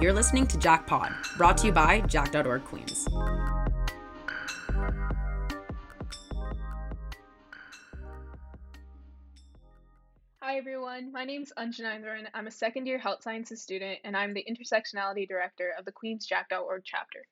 [0.00, 3.06] You're listening to JackPod, brought to you by Jack.org Queens.
[10.40, 12.26] Hi everyone, my name is Anjana Indran.
[12.34, 16.26] I'm a second year health sciences student and I'm the intersectionality director of the Queens
[16.26, 17.26] Jack.org chapter.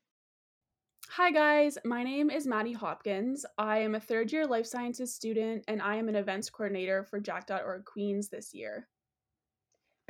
[1.11, 3.45] Hi guys, my name is Maddie Hopkins.
[3.59, 7.19] I am a third year life sciences student and I am an events coordinator for
[7.19, 8.87] Jack.org Queens this year.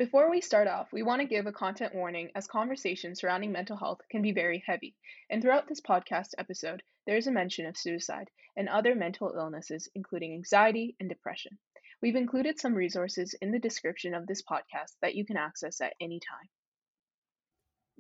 [0.00, 3.76] Before we start off, we want to give a content warning as conversations surrounding mental
[3.76, 4.96] health can be very heavy.
[5.28, 9.90] And throughout this podcast episode, there is a mention of suicide and other mental illnesses,
[9.94, 11.58] including anxiety and depression.
[12.00, 15.92] We've included some resources in the description of this podcast that you can access at
[16.00, 16.48] any time.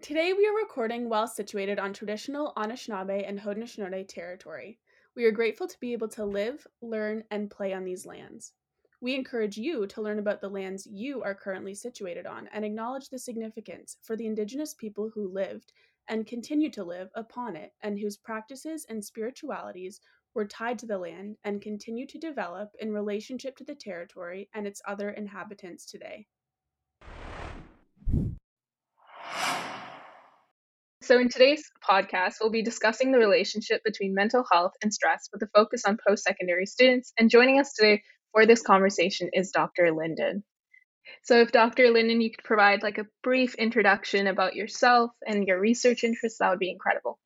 [0.00, 4.78] Today, we are recording while situated on traditional Anishinaabe and Haudenosaunee territory.
[5.14, 8.54] We are grateful to be able to live, learn, and play on these lands.
[9.02, 13.08] We encourage you to learn about the lands you are currently situated on and acknowledge
[13.08, 15.72] the significance for the Indigenous people who lived
[16.08, 20.02] and continue to live upon it and whose practices and spiritualities
[20.34, 24.66] were tied to the land and continue to develop in relationship to the territory and
[24.66, 26.26] its other inhabitants today.
[31.00, 35.42] So, in today's podcast, we'll be discussing the relationship between mental health and stress with
[35.42, 37.14] a focus on post secondary students.
[37.18, 39.92] And joining us today for this conversation is Dr.
[39.92, 40.44] Linden.
[41.24, 41.90] So, if Dr.
[41.90, 46.50] Linden, you could provide like a brief introduction about yourself and your research interests, that
[46.50, 47.18] would be incredible.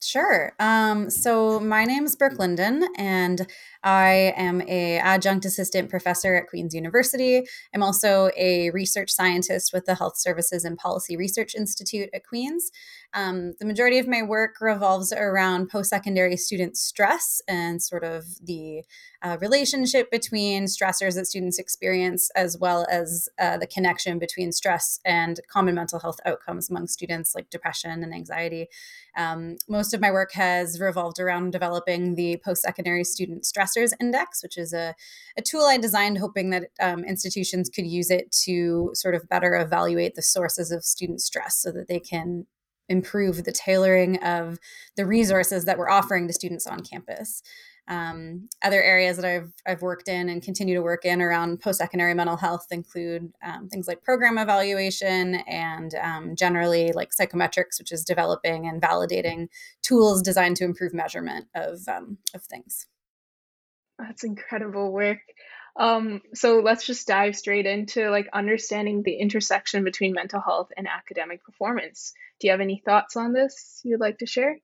[0.00, 0.52] Sure.
[0.60, 3.44] Um, so my name is Brooke Linden, and
[3.82, 7.42] I am a adjunct assistant professor at Queen's University.
[7.74, 12.70] I'm also a research scientist with the Health Services and Policy Research Institute at Queen's.
[13.12, 18.82] Um, the majority of my work revolves around post-secondary student stress and sort of the
[19.22, 25.00] uh, relationship between stressors that students experience, as well as uh, the connection between stress
[25.04, 28.68] and common mental health outcomes among students like depression and anxiety.
[29.18, 34.44] Um, most of my work has revolved around developing the post secondary student stressors index,
[34.44, 34.94] which is a,
[35.36, 39.56] a tool I designed hoping that um, institutions could use it to sort of better
[39.56, 42.46] evaluate the sources of student stress so that they can
[42.88, 44.58] improve the tailoring of
[44.96, 47.42] the resources that we're offering to students on campus.
[47.88, 51.78] Um, other areas that I've, I've worked in and continue to work in around post
[51.78, 57.90] secondary mental health include um, things like program evaluation and um, generally like psychometrics, which
[57.90, 59.48] is developing and validating
[59.82, 62.86] tools designed to improve measurement of, um, of things.
[63.98, 65.18] That's incredible work.
[65.78, 70.88] Um, so let's just dive straight into like understanding the intersection between mental health and
[70.88, 72.12] academic performance.
[72.40, 74.58] Do you have any thoughts on this you'd like to share?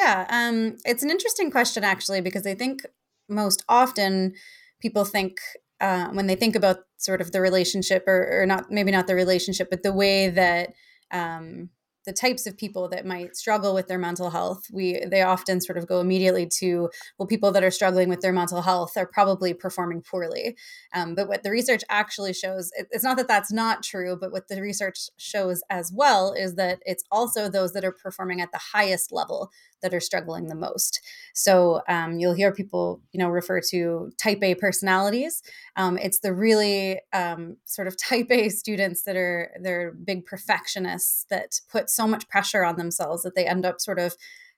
[0.00, 2.86] Yeah, um, it's an interesting question actually because I think
[3.28, 4.32] most often
[4.80, 5.38] people think
[5.78, 9.14] uh, when they think about sort of the relationship or, or, not maybe not the
[9.14, 10.70] relationship, but the way that
[11.10, 11.68] um,
[12.06, 15.76] the types of people that might struggle with their mental health we they often sort
[15.76, 19.52] of go immediately to well people that are struggling with their mental health are probably
[19.52, 20.56] performing poorly.
[20.94, 24.32] Um, but what the research actually shows it, it's not that that's not true but
[24.32, 28.52] what the research shows as well is that it's also those that are performing at
[28.52, 29.50] the highest level
[29.82, 31.00] that are struggling the most.
[31.34, 35.42] So um, you'll hear people, you know, refer to type A personalities.
[35.76, 41.26] Um, it's the really um, sort of type A students that are they're big perfectionists
[41.30, 44.14] that put so much pressure on themselves that they end up sort of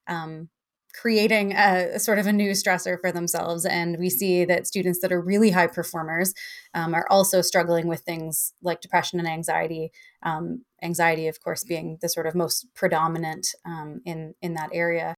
[0.07, 0.49] um,
[0.95, 3.65] creating a, a, sort of a new stressor for themselves.
[3.65, 6.35] And we see that students that are really high performers
[6.75, 9.91] um, are also struggling with things like depression and anxiety.
[10.23, 15.15] Um, anxiety, of course, being the sort of most predominant um, in in that area.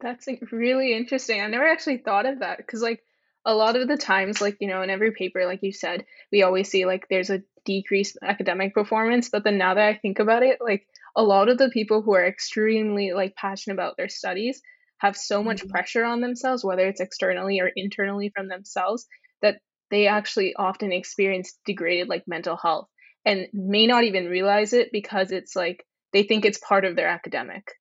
[0.00, 1.40] That's really interesting.
[1.40, 3.02] I never actually thought of that because, like,
[3.44, 6.42] a lot of the times, like you know, in every paper, like you said, we
[6.42, 9.28] always see like there's a decreased academic performance.
[9.28, 10.86] But then now that I think about it, like
[11.16, 14.62] a lot of the people who are extremely like passionate about their studies
[14.98, 15.70] have so much mm-hmm.
[15.70, 19.06] pressure on themselves whether it's externally or internally from themselves
[19.42, 19.58] that
[19.90, 22.88] they actually often experience degraded like mental health
[23.24, 27.08] and may not even realize it because it's like they think it's part of their
[27.08, 27.72] academic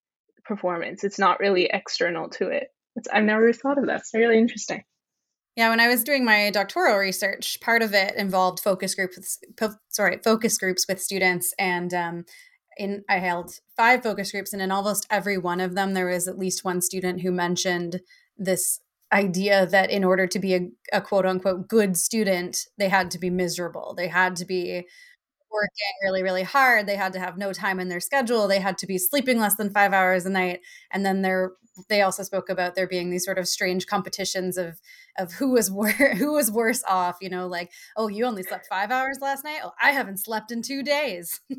[0.44, 4.38] performance it's not really external to it it's, i've never thought of that it's really
[4.38, 4.84] interesting
[5.56, 9.40] yeah, when I was doing my doctoral research, part of it involved focus groups.
[9.90, 12.26] Sorry, focus groups with students, and um,
[12.78, 16.28] in I held five focus groups, and in almost every one of them, there was
[16.28, 18.02] at least one student who mentioned
[18.38, 18.80] this
[19.12, 23.20] idea that in order to be a, a quote unquote good student, they had to
[23.20, 23.94] be miserable.
[23.96, 24.88] They had to be
[25.52, 26.88] working really, really hard.
[26.88, 28.48] They had to have no time in their schedule.
[28.48, 30.62] They had to be sleeping less than five hours a night.
[30.92, 31.52] And then there,
[31.90, 34.80] they also spoke about there being these sort of strange competitions of
[35.18, 37.18] of who was wor- who was worse off.
[37.22, 39.62] You know, like oh, you only slept five hours last night.
[39.64, 41.40] Oh, I haven't slept in two days.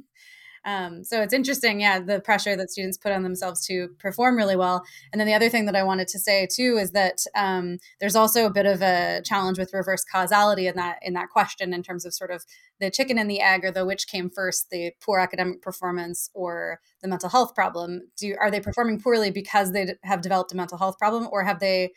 [0.64, 4.56] Um, so it's interesting, yeah, the pressure that students put on themselves to perform really
[4.56, 4.84] well.
[5.12, 8.16] And then the other thing that I wanted to say too is that um, there's
[8.16, 11.82] also a bit of a challenge with reverse causality in that in that question in
[11.82, 12.44] terms of sort of
[12.80, 16.80] the chicken and the egg, or the which came first, the poor academic performance or
[17.02, 18.02] the mental health problem.
[18.16, 21.60] Do are they performing poorly because they have developed a mental health problem, or have
[21.60, 21.90] they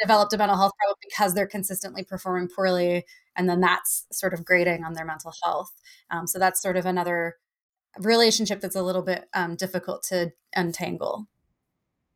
[0.00, 3.04] developed a mental health problem because they're consistently performing poorly
[3.36, 5.72] and then that's sort of grading on their mental health
[6.10, 7.34] um, so that's sort of another
[7.98, 11.26] relationship that's a little bit um, difficult to untangle.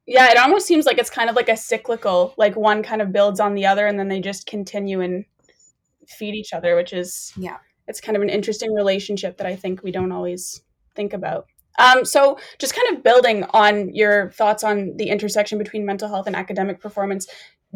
[0.07, 3.13] Yeah, it almost seems like it's kind of like a cyclical, like one kind of
[3.13, 5.25] builds on the other and then they just continue and
[6.09, 9.83] feed each other, which is yeah, it's kind of an interesting relationship that I think
[9.83, 10.63] we don't always
[10.95, 11.47] think about.
[11.79, 16.27] Um, so, just kind of building on your thoughts on the intersection between mental health
[16.27, 17.27] and academic performance,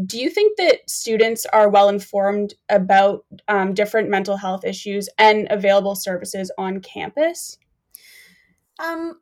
[0.05, 5.47] do you think that students are well informed about um, different mental health issues and
[5.51, 7.57] available services on campus?
[8.79, 9.21] Um,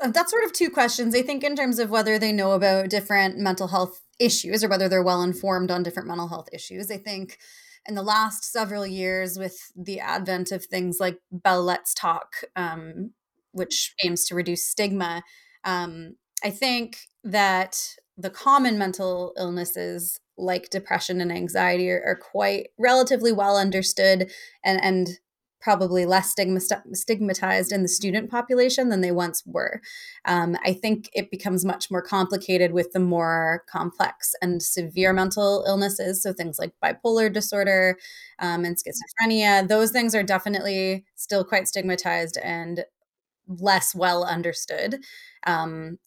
[0.00, 1.14] uh, that's sort of two questions.
[1.14, 4.88] I think in terms of whether they know about different mental health issues or whether
[4.88, 6.90] they're well informed on different mental health issues.
[6.90, 7.38] I think
[7.86, 13.10] in the last several years, with the advent of things like Bell Let's Talk, um,
[13.50, 15.22] which aims to reduce stigma,
[15.64, 22.68] um, I think that the common mental illnesses like depression and anxiety are, are quite
[22.78, 24.30] relatively well understood
[24.64, 25.08] and, and
[25.62, 26.34] probably less
[26.92, 29.80] stigmatized in the student population than they once were.
[30.24, 35.64] Um, I think it becomes much more complicated with the more complex and severe mental
[35.66, 36.22] illnesses.
[36.22, 37.96] So things like bipolar disorder
[38.40, 42.84] um, and schizophrenia, those things are definitely still quite stigmatized and
[43.46, 44.98] less well understood.
[45.46, 45.98] Um,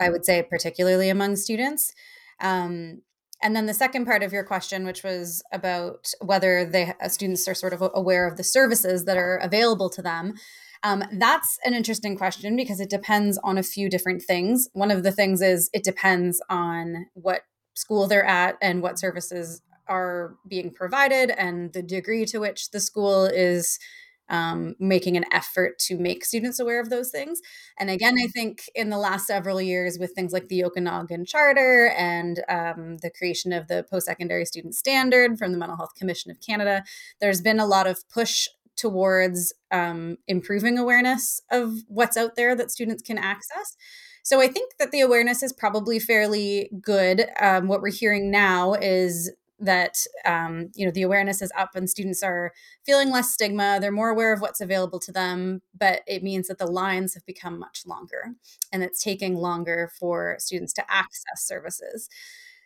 [0.00, 1.92] I would say, particularly among students.
[2.40, 3.02] Um,
[3.42, 7.46] and then the second part of your question, which was about whether they uh, students
[7.46, 10.34] are sort of aware of the services that are available to them.
[10.82, 14.68] Um, that's an interesting question because it depends on a few different things.
[14.72, 17.42] One of the things is it depends on what
[17.74, 22.80] school they're at and what services are being provided and the degree to which the
[22.80, 23.78] school is
[24.28, 27.40] um, making an effort to make students aware of those things.
[27.78, 31.92] And again, I think in the last several years, with things like the Okanagan Charter
[31.96, 36.30] and um, the creation of the post secondary student standard from the Mental Health Commission
[36.30, 36.84] of Canada,
[37.20, 42.70] there's been a lot of push towards um, improving awareness of what's out there that
[42.70, 43.76] students can access.
[44.22, 47.26] So I think that the awareness is probably fairly good.
[47.40, 51.90] Um, what we're hearing now is that um, you know the awareness is up and
[51.90, 52.52] students are
[52.86, 56.58] feeling less stigma they're more aware of what's available to them but it means that
[56.58, 58.34] the lines have become much longer
[58.72, 62.08] and it's taking longer for students to access services.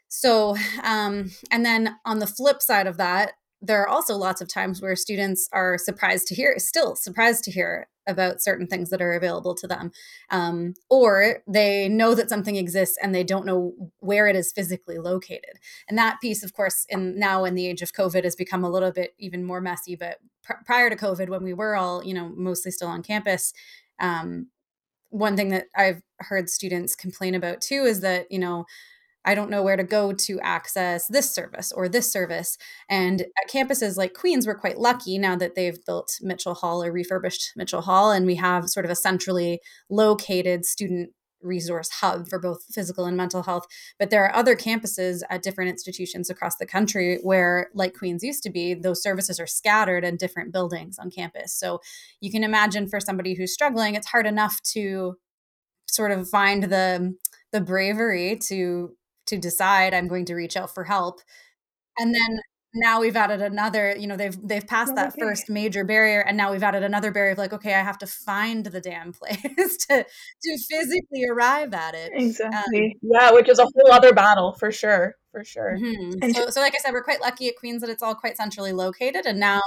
[0.09, 4.49] So um, and then on the flip side of that there are also lots of
[4.49, 9.01] times where students are surprised to hear still surprised to hear about certain things that
[9.01, 9.93] are available to them.
[10.29, 14.99] Um, or they know that something exists and they don't know where it is physically
[14.99, 15.61] located.
[15.89, 18.71] And that piece of course in now in the age of covid has become a
[18.71, 22.15] little bit even more messy but pr- prior to covid when we were all you
[22.15, 23.53] know mostly still on campus
[24.01, 24.49] um,
[25.11, 28.65] one thing that i've heard students complain about too is that you know
[29.25, 32.59] I don't know where to go to access this service or this service.
[32.89, 33.31] And mm-hmm.
[33.43, 37.53] at campuses like Queen's, we're quite lucky now that they've built Mitchell Hall or refurbished
[37.57, 41.11] Mitchell Hall, and we have sort of a centrally located student
[41.43, 43.67] resource hub for both physical and mental health.
[43.99, 48.43] But there are other campuses at different institutions across the country where, like Queen's used
[48.45, 51.53] to be, those services are scattered in different buildings on campus.
[51.53, 51.81] So
[52.21, 55.17] you can imagine for somebody who's struggling, it's hard enough to
[55.87, 57.15] sort of find the
[57.53, 58.97] the bravery to
[59.33, 61.21] to decide I'm going to reach out for help.
[61.99, 62.41] And then
[62.75, 66.53] now we've added another, you know, they've they've passed that first major barrier and now
[66.53, 70.05] we've added another barrier of like, okay, I have to find the damn place to
[70.05, 72.13] to physically arrive at it.
[72.15, 72.99] Exactly.
[73.03, 75.17] Um, yeah, which is a whole other battle for sure.
[75.33, 75.79] For sure.
[75.79, 76.31] Mm-hmm.
[76.33, 78.73] So, so, like I said, we're quite lucky at Queens that it's all quite centrally
[78.73, 79.25] located.
[79.25, 79.63] And now,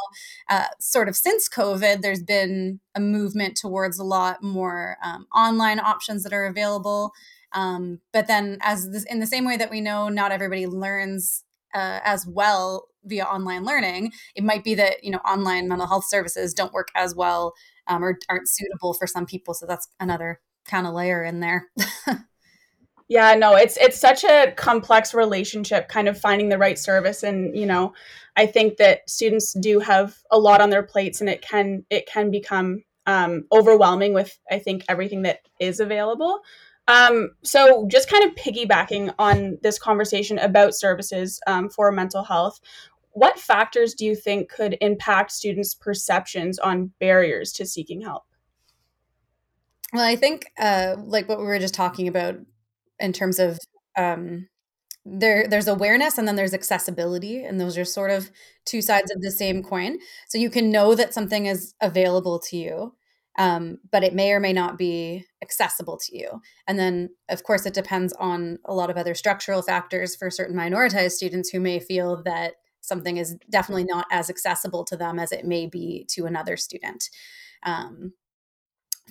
[0.47, 5.79] uh, sort of since COVID, there's been a movement towards a lot more um, online
[5.79, 7.13] options that are available.
[7.55, 11.43] Um, but then, as this, in the same way that we know not everybody learns
[11.73, 16.05] uh, as well via online learning, it might be that you know online mental health
[16.07, 17.53] services don't work as well
[17.87, 19.53] um, or aren't suitable for some people.
[19.53, 21.69] So that's another kind of layer in there.
[23.07, 27.55] Yeah, no, it's it's such a complex relationship kind of finding the right service and,
[27.55, 27.93] you know,
[28.35, 32.07] I think that students do have a lot on their plates and it can it
[32.07, 36.39] can become um, overwhelming with I think everything that is available.
[36.87, 42.59] Um, so just kind of piggybacking on this conversation about services um, for mental health,
[43.11, 48.23] what factors do you think could impact students' perceptions on barriers to seeking help?
[49.93, 52.35] Well, I think uh, like what we were just talking about
[52.99, 53.57] in terms of
[53.95, 54.47] um,
[55.05, 58.31] there there's awareness and then there's accessibility and those are sort of
[58.65, 62.57] two sides of the same coin so you can know that something is available to
[62.57, 62.93] you
[63.37, 66.41] um, but it may or may not be accessible to you.
[66.67, 70.55] And then of course it depends on a lot of other structural factors for certain
[70.55, 75.31] minoritized students who may feel that something is definitely not as accessible to them as
[75.31, 77.09] it may be to another student.
[77.63, 78.13] Um,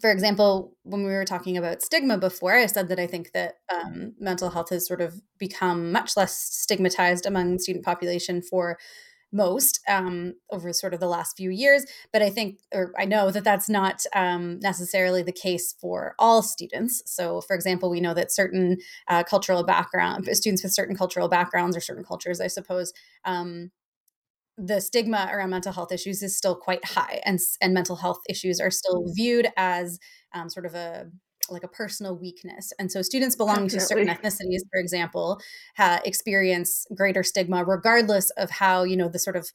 [0.00, 3.54] for example, when we were talking about stigma before, I said that I think that
[3.72, 8.78] um, mental health has sort of become much less stigmatized among the student population for
[9.34, 11.84] most um, over sort of the last few years.
[12.12, 16.40] But I think, or I know that that's not um, necessarily the case for all
[16.42, 17.02] students.
[17.04, 21.76] So, for example, we know that certain uh, cultural background students with certain cultural backgrounds
[21.76, 22.92] or certain cultures, I suppose,
[23.24, 23.72] um,
[24.56, 28.60] the stigma around mental health issues is still quite high and and mental health issues
[28.60, 29.10] are still mm.
[29.14, 29.98] viewed as
[30.32, 31.10] um, sort of a
[31.50, 34.04] like a personal weakness and so students belonging Definitely.
[34.04, 35.40] to certain ethnicities for example
[35.76, 39.50] ha- experience greater stigma regardless of how you know the sort of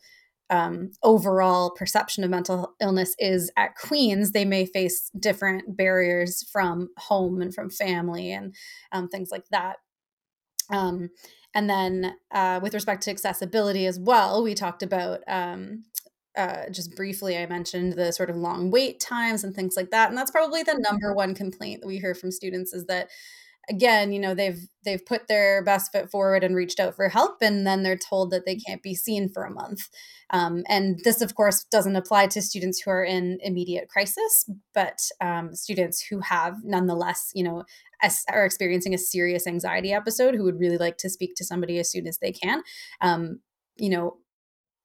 [0.52, 6.90] um, overall perception of mental illness is at queens they may face different barriers from
[6.98, 8.56] home and from family and
[8.92, 9.78] um, things like that
[10.70, 11.10] um,
[11.54, 15.84] and then uh, with respect to accessibility as well, we talked about um,
[16.38, 20.10] uh, just briefly, I mentioned the sort of long wait times and things like that.
[20.10, 23.10] And that's probably the number one complaint that we hear from students is that
[23.70, 27.38] again, you know, they've they've put their best foot forward and reached out for help,
[27.42, 29.82] and then they're told that they can't be seen for a month.
[30.32, 35.00] Um, and this, of course, doesn't apply to students who are in immediate crisis, but
[35.22, 37.64] um, students who have nonetheless, you know,
[38.32, 41.92] are experiencing a serious anxiety episode who would really like to speak to somebody as
[41.92, 42.64] soon as they can.
[43.02, 43.40] Um,
[43.78, 44.18] you know,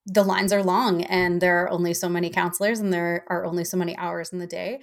[0.06, 3.64] the lines are long and there are only so many counselors and there are only
[3.64, 4.80] so many hours in the day.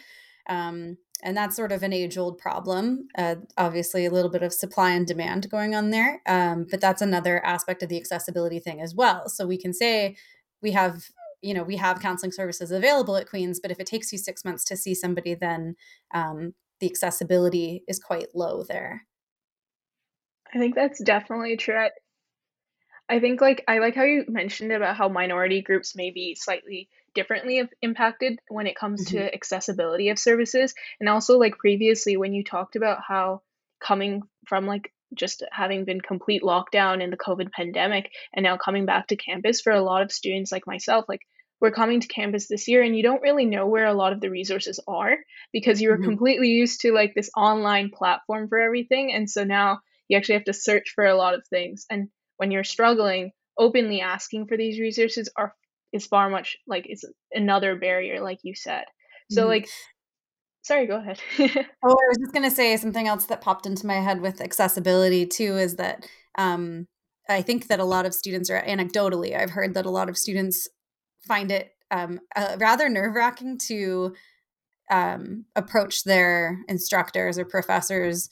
[0.48, 3.08] Um, and that's sort of an age old problem.
[3.16, 6.22] Uh, obviously, a little bit of supply and demand going on there.
[6.26, 9.30] Um, but that's another aspect of the accessibility thing as well.
[9.30, 10.16] So we can say
[10.62, 11.10] we have
[11.42, 14.46] you know we have counseling services available at queens but if it takes you six
[14.46, 15.76] months to see somebody then
[16.14, 19.08] um, the accessibility is quite low there.
[20.54, 21.88] I think that's definitely true.
[23.12, 26.88] I think like I like how you mentioned about how minority groups may be slightly
[27.14, 29.18] differently impacted when it comes mm-hmm.
[29.18, 33.42] to accessibility of services and also like previously when you talked about how
[33.82, 38.86] coming from like just having been complete lockdown in the covid pandemic and now coming
[38.86, 41.20] back to campus for a lot of students like myself like
[41.60, 44.22] we're coming to campus this year and you don't really know where a lot of
[44.22, 45.18] the resources are
[45.52, 46.06] because you were mm-hmm.
[46.06, 50.46] completely used to like this online platform for everything and so now you actually have
[50.46, 52.08] to search for a lot of things and
[52.42, 55.54] when you're struggling openly asking for these resources are
[55.94, 58.86] is far much like is another barrier like you said
[59.30, 59.50] so mm-hmm.
[59.50, 59.70] like
[60.64, 63.86] sorry go ahead oh i was just going to say something else that popped into
[63.86, 66.08] my head with accessibility too is that
[66.40, 66.88] um
[67.30, 70.18] I think that a lot of students are anecdotally, I've heard that a lot of
[70.18, 70.68] students
[71.26, 74.16] find it um, uh, rather nerve wracking to
[74.90, 78.30] um, approach their instructors or professors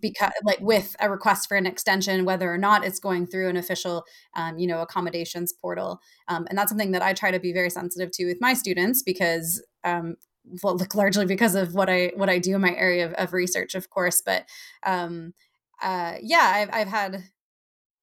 [0.00, 3.56] because like with a request for an extension whether or not it's going through an
[3.56, 6.00] official um, you know accommodations portal.
[6.28, 9.02] Um, and that's something that i try to be very sensitive to with my students
[9.02, 10.16] because um,
[10.62, 13.32] well, look largely because of what i what i do in my area of, of
[13.32, 14.22] research of course.
[14.24, 14.46] But
[14.84, 15.34] um,
[15.82, 17.24] uh, yeah I've, I've had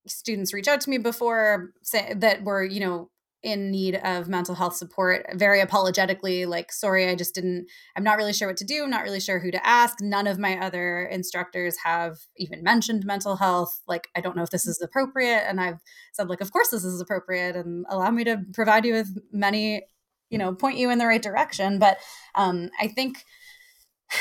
[0.08, 3.10] students reach out to me before say, that were you know
[3.41, 7.65] in need of mental health support very apologetically like sorry i just didn't
[7.96, 9.98] i'm not really sure what to do i'm not really sure who to ask.
[10.01, 13.81] None of my other instructors have even mentioned mental health.
[13.88, 15.43] Like i don't know if this is appropriate.
[15.48, 15.79] And i've
[16.13, 19.84] said like of course this is appropriate and allow me to provide you with many
[20.29, 21.79] you know point you in the right direction.
[21.79, 21.98] But
[22.36, 23.24] um i think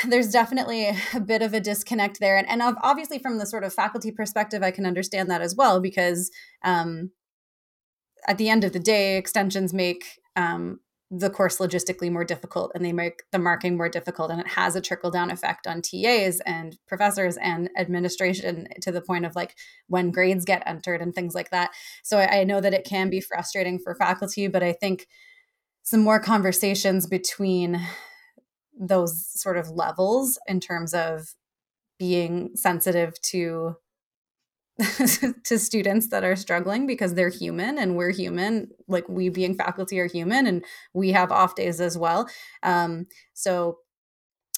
[0.07, 2.37] there's definitely a bit of a disconnect there.
[2.37, 5.79] And, and obviously from the sort of faculty perspective i can understand that as well
[5.79, 6.29] because
[6.63, 7.11] um
[8.29, 10.79] at the end of the day, extensions make um,
[11.11, 14.29] the course logistically more difficult and they make the marking more difficult.
[14.29, 19.01] And it has a trickle down effect on TAs and professors and administration to the
[19.01, 19.55] point of like
[19.87, 21.71] when grades get entered and things like that.
[22.03, 25.07] So I, I know that it can be frustrating for faculty, but I think
[25.81, 27.81] some more conversations between
[28.79, 31.33] those sort of levels in terms of
[31.97, 33.75] being sensitive to
[35.43, 39.99] to students that are struggling because they're human and we're human like we being faculty
[39.99, 42.29] are human and we have off days as well.
[42.63, 43.79] Um, so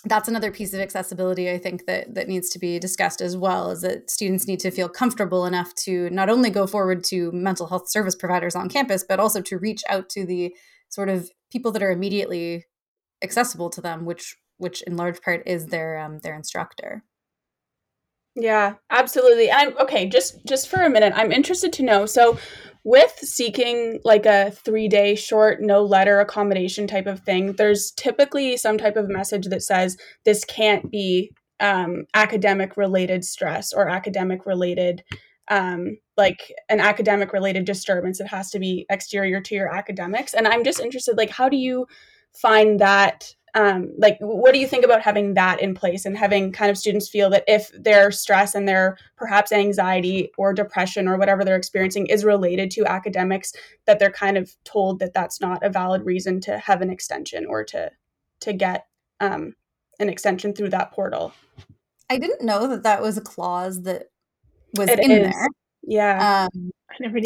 [0.06, 3.70] that's another piece of accessibility i think that that needs to be discussed as well
[3.70, 7.68] is that students need to feel comfortable enough to not only go forward to mental
[7.68, 10.56] health service providers on campus but also to reach out to the
[10.90, 12.66] sort of people that are immediately
[13.22, 17.04] accessible to them which which in large part is their um, their instructor
[18.36, 19.52] yeah, absolutely.
[19.52, 21.14] I'm okay, just just for a minute.
[21.16, 22.06] I'm interested to know.
[22.06, 22.38] So
[22.84, 28.78] with seeking like a 3-day short no letter accommodation type of thing, there's typically some
[28.78, 35.04] type of message that says this can't be um, academic related stress or academic related
[35.50, 38.20] um, like an academic related disturbance.
[38.20, 40.34] It has to be exterior to your academics.
[40.34, 41.86] And I'm just interested, like, how do you
[42.34, 46.51] find that um, like what do you think about having that in place and having
[46.51, 51.17] kind of students feel that if their stress and their perhaps anxiety or depression or
[51.17, 53.53] whatever they're experiencing is related to academics
[53.86, 57.46] that they're kind of told that that's not a valid reason to have an extension
[57.46, 57.91] or to
[58.39, 58.88] to get
[59.20, 59.53] um,
[60.00, 61.34] an extension through that portal
[62.10, 64.10] i didn't know that that was a clause that
[64.77, 65.17] was it in is.
[65.24, 65.48] there
[65.84, 66.72] yeah um,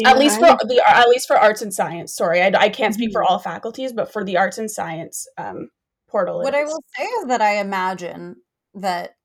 [0.04, 3.10] at least for the at least for arts and science sorry i, I can't speak
[3.10, 3.12] mm-hmm.
[3.12, 5.68] for all faculties but for the arts and science um,
[6.16, 6.60] portal what is.
[6.60, 8.36] I will say is that I imagine
[8.74, 9.16] that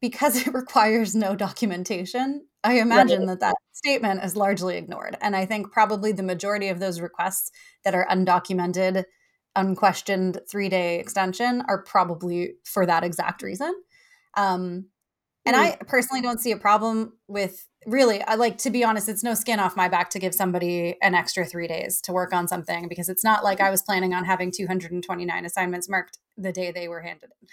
[0.00, 3.28] because it requires no documentation, I imagine right.
[3.28, 5.16] that that statement is largely ignored.
[5.20, 7.50] And I think probably the majority of those requests
[7.84, 9.04] that are undocumented,
[9.56, 13.74] unquestioned three day extension are probably for that exact reason.
[14.34, 14.86] Um,
[15.44, 15.60] and mm.
[15.60, 19.34] I personally don't see a problem with really, I like to be honest, it's no
[19.34, 22.88] skin off my back to give somebody an extra three days to work on something
[22.88, 26.88] because it's not like I was planning on having 229 assignments marked the day they
[26.88, 27.48] were handed in.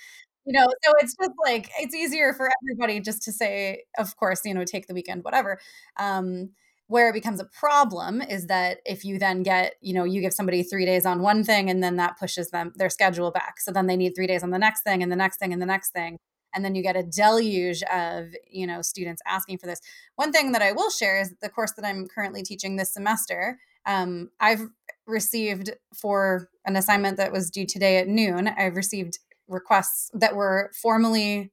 [0.46, 4.42] You know, so it's just like it's easier for everybody just to say, of course,
[4.46, 5.60] you know, take the weekend, whatever.
[5.98, 6.52] Um,
[6.88, 10.34] where it becomes a problem is that if you then get, you know, you give
[10.34, 13.60] somebody three days on one thing and then that pushes them their schedule back.
[13.60, 15.62] So then they need three days on the next thing and the next thing and
[15.62, 16.18] the next thing
[16.54, 19.82] and then you get a deluge of you know students asking for this.
[20.16, 23.60] One thing that i will share is the course that i'm currently teaching this semester
[23.86, 24.62] um, i've
[25.08, 30.72] received for an assignment that was due today at noon i've received requests that were
[30.80, 31.52] formally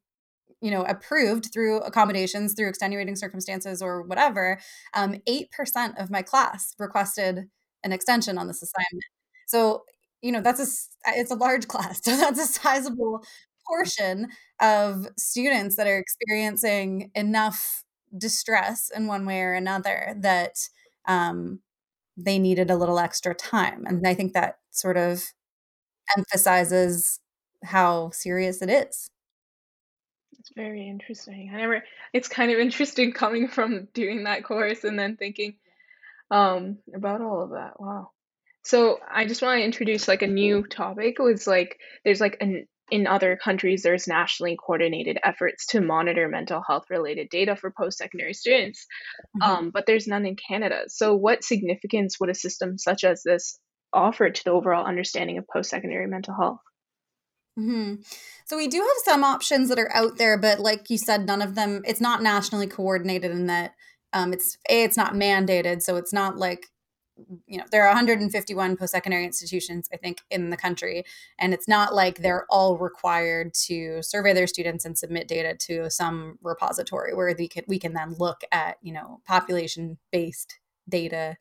[0.60, 4.58] you know approved through accommodations through extenuating circumstances or whatever.
[4.94, 7.48] Um, 8% of my class requested
[7.84, 9.04] an extension on this assignment.
[9.46, 9.84] So
[10.22, 13.22] you know that's a it's a large class so that's a sizable
[13.66, 14.28] portion
[14.60, 17.84] of students that are experiencing enough
[18.16, 20.56] distress in one way or another that
[21.06, 21.60] um,
[22.16, 23.84] they needed a little extra time.
[23.86, 25.24] And I think that sort of
[26.16, 27.20] emphasizes
[27.64, 29.08] how serious it is.
[30.38, 31.50] It's very interesting.
[31.52, 35.56] I never, it's kind of interesting coming from doing that course and then thinking
[36.30, 37.80] um, about all of that.
[37.80, 38.10] Wow.
[38.62, 41.16] So I just want to introduce like a new topic.
[41.18, 46.28] It was like there's like an in other countries, there's nationally coordinated efforts to monitor
[46.28, 48.86] mental health related data for post secondary students,
[49.36, 49.50] mm-hmm.
[49.50, 50.84] um, but there's none in Canada.
[50.88, 53.58] So, what significance would a system such as this
[53.92, 56.60] offer to the overall understanding of post secondary mental health?
[57.58, 58.02] Mm-hmm.
[58.44, 61.40] So we do have some options that are out there, but like you said, none
[61.40, 61.82] of them.
[61.86, 63.72] It's not nationally coordinated in that
[64.12, 64.84] um, it's a.
[64.84, 66.66] It's not mandated, so it's not like
[67.46, 71.04] you know there are 151 post-secondary institutions i think in the country
[71.38, 75.90] and it's not like they're all required to survey their students and submit data to
[75.90, 81.36] some repository where we can we can then look at you know population based data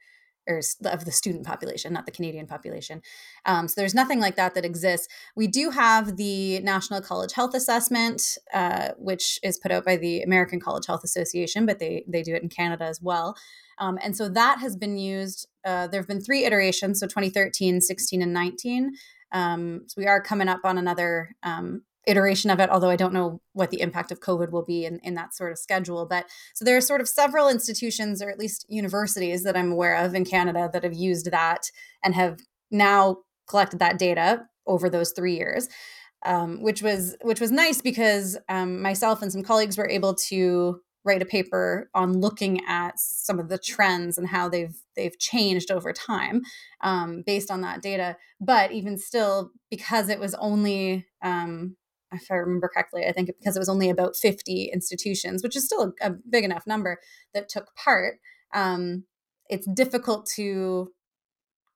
[0.47, 3.01] or of the student population, not the Canadian population.
[3.45, 5.07] Um, so there's nothing like that that exists.
[5.35, 8.21] We do have the National College Health Assessment,
[8.53, 12.35] uh, which is put out by the American College Health Association, but they they do
[12.35, 13.35] it in Canada as well.
[13.77, 15.47] Um, and so that has been used.
[15.65, 18.93] Uh, there have been three iterations, so 2013, 16, and 19.
[19.31, 23.13] Um, so we are coming up on another um, iteration of it, although I don't
[23.13, 26.05] know what the impact of COVID will be in, in that sort of schedule.
[26.05, 29.95] But so there are sort of several institutions, or at least universities that I'm aware
[29.95, 31.71] of in Canada that have used that
[32.03, 32.39] and have
[32.71, 35.69] now collected that data over those three years.
[36.25, 40.81] Um, which was which was nice because um, myself and some colleagues were able to
[41.05, 45.71] write a paper on looking at some of the trends and how they've they've changed
[45.71, 46.41] over time
[46.81, 48.17] um, based on that data.
[48.41, 51.77] But even still, because it was only um,
[52.11, 55.65] if I remember correctly, I think because it was only about 50 institutions, which is
[55.65, 56.99] still a, a big enough number
[57.33, 58.19] that took part,
[58.53, 59.03] um,
[59.49, 60.91] it's difficult to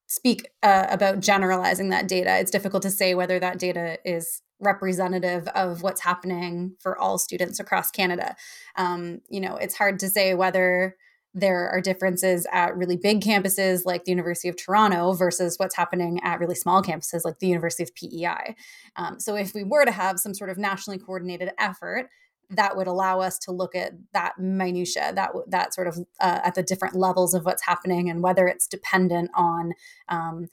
[0.08, 2.40] speak uh, about generalizing that data.
[2.40, 7.60] It's difficult to say whether that data is representative of what's happening for all students
[7.60, 8.36] across Canada.
[8.76, 10.96] Um, you know, it's hard to say whether
[11.34, 16.20] there are differences at really big campuses like the University of Toronto versus what's happening
[16.24, 18.56] at really small campuses like the University of PEI.
[18.96, 22.10] Um, so, if we were to have some sort of nationally coordinated effort,
[22.50, 26.56] that would allow us to look at that minutia, that that sort of uh, at
[26.56, 29.74] the different levels of what's happening and whether it's dependent on
[30.08, 30.48] um,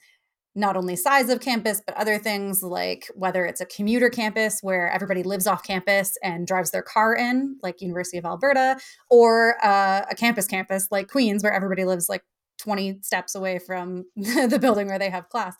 [0.57, 4.91] not only size of campus, but other things like whether it's a commuter campus where
[4.91, 8.77] everybody lives off campus and drives their car in, like University of Alberta,
[9.09, 12.23] or uh, a campus campus like Queens, where everybody lives like
[12.57, 15.55] 20 steps away from the building where they have class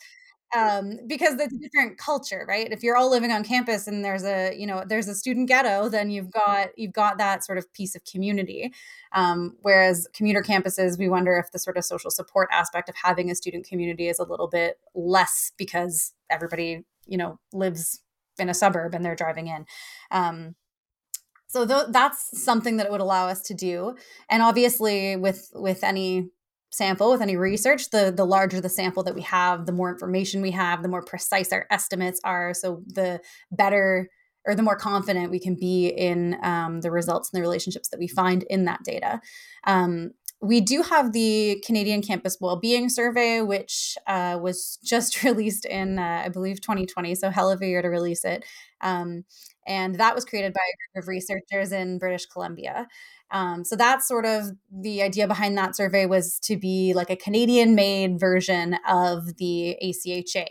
[0.56, 2.70] um, because it's a different culture, right?
[2.70, 5.88] If you're all living on campus and there's a you know there's a student ghetto,
[5.88, 8.72] then you've got you've got that sort of piece of community.
[9.12, 13.30] Um, whereas commuter campuses, we wonder if the sort of social support aspect of having
[13.30, 18.02] a student community is a little bit less because everybody you know lives
[18.38, 19.66] in a suburb and they're driving in.
[20.10, 20.54] Um,
[21.48, 23.96] so th- that's something that it would allow us to do
[24.28, 26.28] and obviously with with any
[26.70, 30.42] sample with any research the the larger the sample that we have the more information
[30.42, 32.52] we have the more precise our estimates are.
[32.54, 34.10] So the better
[34.46, 37.98] or the more confident we can be in um, the results and the relationships that
[37.98, 39.20] we find in that data.
[39.66, 45.98] Um, we do have the Canadian Campus Wellbeing Survey, which uh, was just released in,
[45.98, 47.14] uh, I believe, 2020.
[47.14, 48.44] So, hell of a year to release it.
[48.80, 49.24] Um,
[49.66, 52.86] and that was created by a group of researchers in British Columbia.
[53.30, 57.16] Um, so that's sort of the idea behind that survey was to be like a
[57.16, 60.46] Canadian made version of the ACHA.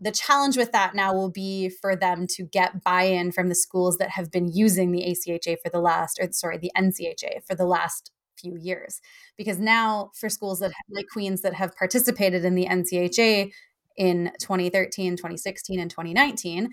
[0.00, 3.54] The challenge with that now will be for them to get buy in from the
[3.54, 7.54] schools that have been using the ACHA for the last, or sorry, the NCHA for
[7.54, 9.00] the last few years.
[9.36, 13.50] Because now, for schools that like Queens that have participated in the NCHA
[13.96, 16.70] in 2013, 2016, and 2019,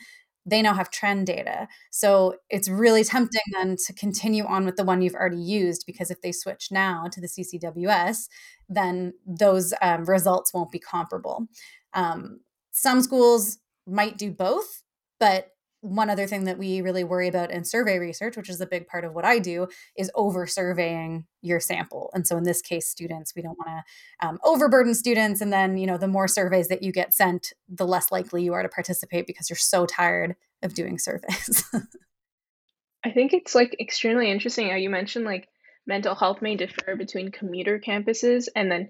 [0.47, 1.67] they now have trend data.
[1.91, 6.09] So it's really tempting then to continue on with the one you've already used because
[6.09, 8.29] if they switch now to the CCWS,
[8.69, 11.47] then those um, results won't be comparable.
[11.93, 12.39] Um,
[12.71, 14.83] some schools might do both,
[15.19, 15.49] but
[15.81, 18.87] one other thing that we really worry about in survey research, which is a big
[18.87, 22.09] part of what I do, is over surveying your sample.
[22.13, 25.39] And so in this case, students, we don't want to um, overburden students.
[25.41, 28.53] And then, you know, the more surveys that you get sent, the less likely you
[28.53, 31.63] are to participate because you're so tired of doing surveys.
[33.05, 35.47] I think it's like extremely interesting how you mentioned like
[35.85, 38.89] mental health may differ between commuter campuses and then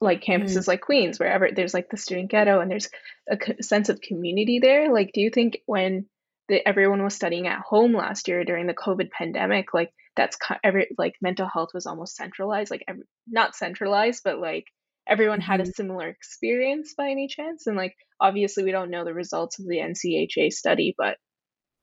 [0.00, 0.68] like campuses mm.
[0.68, 2.88] like Queens, wherever there's like the student ghetto and there's
[3.28, 4.92] a sense of community there.
[4.92, 6.06] Like, do you think when
[6.52, 10.88] that everyone was studying at home last year during the COVID pandemic, like that's every
[10.98, 14.66] like mental health was almost centralized, like every, not centralized, but like
[15.08, 15.72] everyone had a mm-hmm.
[15.74, 17.66] similar experience by any chance.
[17.66, 21.16] And like obviously we don't know the results of the NCHA study, but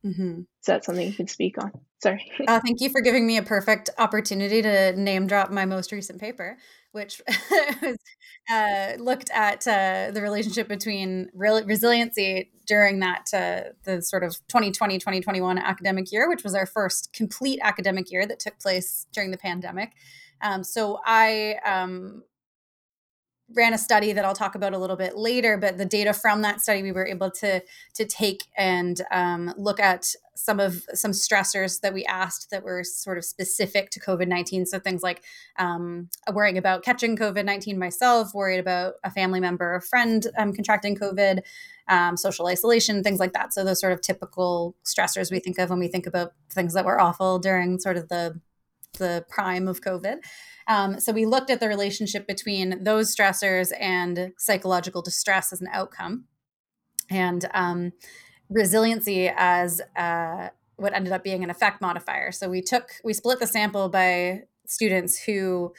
[0.06, 0.40] Mm-hmm.
[0.40, 1.72] Is that something you can speak on?
[2.02, 2.32] Sorry.
[2.48, 6.22] uh, thank you for giving me a perfect opportunity to name drop my most recent
[6.22, 6.58] paper,
[6.92, 7.22] which
[8.50, 14.34] uh, looked at uh, the relationship between re- resiliency during that uh, the sort of
[14.48, 19.32] 2020 2021 academic year, which was our first complete academic year that took place during
[19.32, 19.92] the pandemic.
[20.42, 22.24] Um, so I um,
[23.56, 26.42] ran a study that I'll talk about a little bit later, but the data from
[26.44, 27.62] that study we were able to
[27.96, 32.84] to take and um, look at some of some stressors that we asked that were
[32.84, 34.66] sort of specific to COVID nineteen.
[34.66, 35.24] So things like
[35.58, 40.54] um, worrying about catching COVID nineteen myself, worried about a family member, a friend um,
[40.54, 41.42] contracting COVID,
[41.88, 43.54] um, social isolation, things like that.
[43.54, 46.86] So those sort of typical stressors we think of when we think about things that
[46.86, 48.40] were awful during sort of the
[48.98, 50.18] the prime of COVID.
[50.70, 55.68] Um, so we looked at the relationship between those stressors and psychological distress as an
[55.74, 56.26] outcome,
[57.10, 57.92] and um,
[58.50, 62.32] resiliency as uh, what ended up being an effect modifier.
[62.32, 65.74] So we took we split the sample by students who,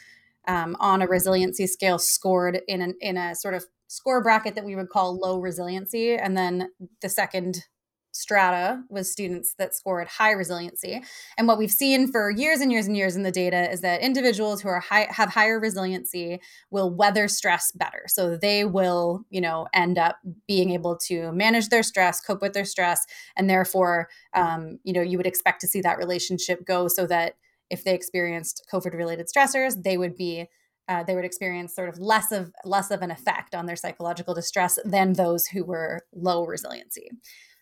[0.48, 4.64] um, on a resiliency scale, scored in an in a sort of score bracket that
[4.64, 7.64] we would call low resiliency, and then the second
[8.12, 11.02] strata was students that scored high resiliency.
[11.38, 14.00] And what we've seen for years and years and years in the data is that
[14.00, 18.04] individuals who are high, have higher resiliency will weather stress better.
[18.08, 22.52] So they will, you know, end up being able to manage their stress, cope with
[22.52, 26.88] their stress, and therefore, um, you know, you would expect to see that relationship go
[26.88, 27.34] so that
[27.70, 30.48] if they experienced COVID-related stressors, they would be
[30.88, 34.34] uh, they would experience sort of less of less of an effect on their psychological
[34.34, 37.10] distress than those who were low resiliency.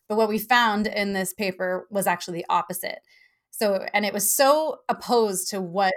[0.08, 3.00] But what we found in this paper was actually the opposite.
[3.50, 5.92] So, and it was so opposed to what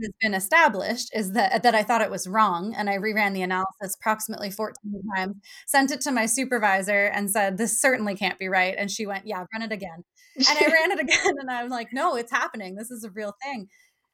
[0.00, 3.42] has been established is that that I thought it was wrong and I reran the
[3.42, 4.74] analysis approximately 14
[5.14, 9.06] times, sent it to my supervisor and said this certainly can't be right and she
[9.06, 10.04] went, "Yeah, run it again."
[10.36, 12.74] And I ran it again and I'm like, "No, it's happening.
[12.74, 13.68] This is a real thing."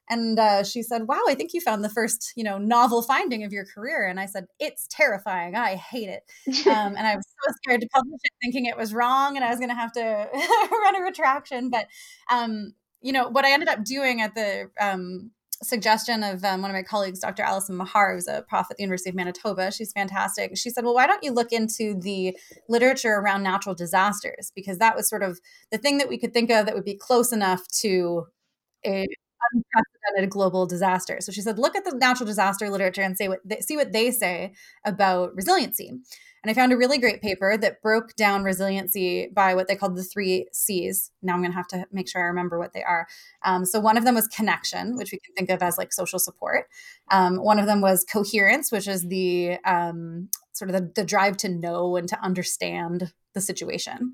[0.09, 3.43] And uh, she said, "Wow, I think you found the first, you know, novel finding
[3.43, 5.55] of your career." And I said, "It's terrifying.
[5.55, 6.23] I hate it."
[6.67, 9.49] Um, and I was so scared to publish it, thinking it was wrong, and I
[9.49, 10.29] was going to have to
[10.71, 11.69] run a retraction.
[11.69, 11.87] But
[12.31, 16.71] um, you know, what I ended up doing at the um, suggestion of um, one
[16.71, 17.43] of my colleagues, Dr.
[17.43, 19.71] Allison Mahar, who's a prof at the University of Manitoba.
[19.71, 20.57] She's fantastic.
[20.57, 24.51] She said, Well, why don't you look into the literature around natural disasters?
[24.55, 25.39] Because that was sort of
[25.71, 28.27] the thing that we could think of that would be close enough to
[28.85, 29.07] a
[29.53, 31.17] unprecedented global disaster.
[31.21, 33.91] So she said, look at the natural disaster literature and say what they, see what
[33.91, 34.53] they say
[34.85, 35.99] about resiliency.
[36.41, 39.97] And I found a really great paper that broke down resiliency by what they called
[39.97, 41.11] the three C's.
[41.21, 43.07] Now I'm going to have to make sure I remember what they are.
[43.43, 46.19] Um, so one of them was connection, which we can think of as like social
[46.19, 46.67] support.
[47.11, 51.35] Um, one of them was coherence, which is the um, sort of the, the drive
[51.37, 54.13] to know and to understand the situation.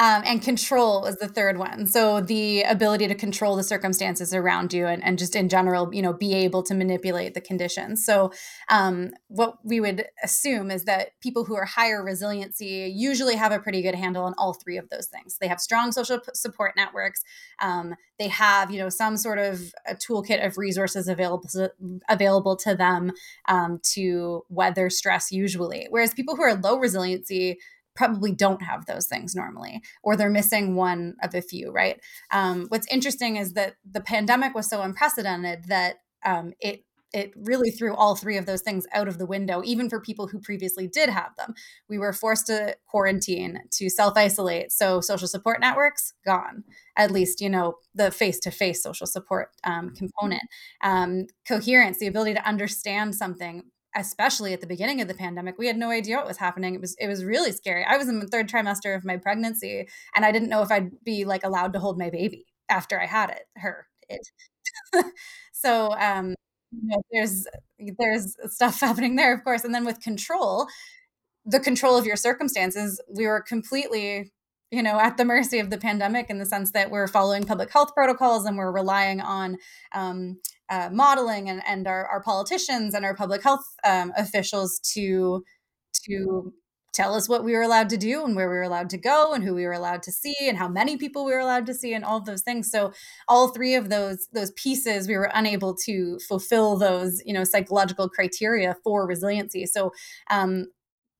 [0.00, 1.86] Um, and control is the third one.
[1.88, 6.02] So the ability to control the circumstances around you and, and just in general, you
[6.02, 8.04] know, be able to manipulate the conditions.
[8.06, 8.32] So
[8.68, 13.58] um, what we would assume is that people who are higher resiliency usually have a
[13.58, 15.36] pretty good handle on all three of those things.
[15.40, 17.24] They have strong social support networks.
[17.60, 21.72] Um, they have, you know, some sort of a toolkit of resources available to,
[22.08, 23.10] available to them
[23.48, 25.88] um, to weather stress usually.
[25.90, 27.58] Whereas people who are low resiliency
[27.98, 32.00] probably don't have those things normally, or they're missing one of a few, right?
[32.32, 36.84] Um, what's interesting is that the pandemic was so unprecedented that um, it
[37.14, 40.26] it really threw all three of those things out of the window, even for people
[40.26, 41.54] who previously did have them.
[41.88, 44.72] We were forced to quarantine, to self isolate.
[44.72, 46.64] So, social support networks, gone.
[46.96, 50.42] At least, you know, the face to face social support um, component.
[50.82, 53.64] Um, coherence, the ability to understand something,
[53.98, 56.74] especially at the beginning of the pandemic we had no idea what was happening.
[56.74, 57.84] It was it was really scary.
[57.84, 60.90] I was in the third trimester of my pregnancy and i didn't know if i'd
[61.04, 64.26] be like allowed to hold my baby after i had it her it.
[65.52, 66.34] So um
[66.70, 67.46] you know, there's
[67.98, 69.64] there's stuff happening there of course.
[69.64, 70.68] And then with control
[71.44, 74.32] the control of your circumstances we were completely
[74.70, 77.72] you know at the mercy of the pandemic in the sense that we're following public
[77.72, 79.56] health protocols and we're relying on
[79.94, 80.38] um,
[80.70, 85.44] uh, modeling and, and our, our politicians and our public health um, officials to
[86.04, 86.52] to
[86.92, 89.32] tell us what we were allowed to do and where we were allowed to go
[89.32, 91.74] and who we were allowed to see and how many people we were allowed to
[91.74, 92.70] see and all of those things.
[92.70, 92.92] So
[93.28, 98.08] all three of those those pieces we were unable to fulfill those you know psychological
[98.08, 99.66] criteria for resiliency.
[99.66, 99.92] So
[100.30, 100.66] um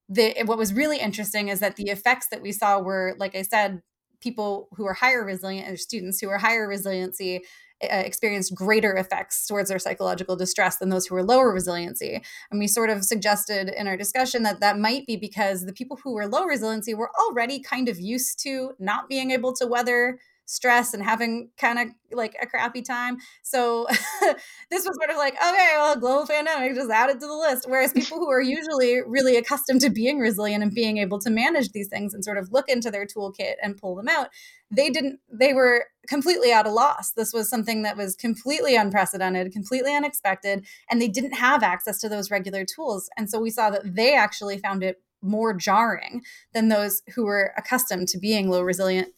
[0.09, 3.43] the what was really interesting is that the effects that we saw were like i
[3.43, 3.81] said
[4.19, 7.41] people who are higher resilient or students who are higher resiliency
[7.81, 12.21] Uh, experienced greater effects towards their psychological distress than those who were lower resiliency.
[12.51, 15.97] And we sort of suggested in our discussion that that might be because the people
[16.03, 20.19] who were low resiliency were already kind of used to not being able to weather
[20.49, 23.17] stress and having kind of like a crappy time.
[23.43, 23.85] So
[24.71, 27.65] this was sort of like, okay, well, global pandemic just added to the list.
[27.67, 31.69] Whereas people who are usually really accustomed to being resilient and being able to manage
[31.69, 34.29] these things and sort of look into their toolkit and pull them out,
[34.71, 37.11] they didn't, they were completely at a loss.
[37.11, 42.09] This was something that was completely unprecedented, completely unexpected, and they didn't have access to
[42.09, 43.07] those regular tools.
[43.17, 46.21] And so we saw that they actually found it more jarring
[46.53, 49.09] than those who were accustomed to being low resilient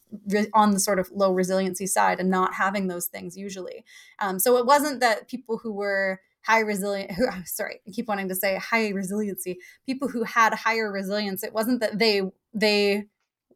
[0.52, 3.84] on the sort of low resiliency side and not having those things usually.
[4.18, 8.28] Um, so it wasn't that people who were high resilient who sorry i keep wanting
[8.28, 13.04] to say high resiliency people who had higher resilience it wasn't that they they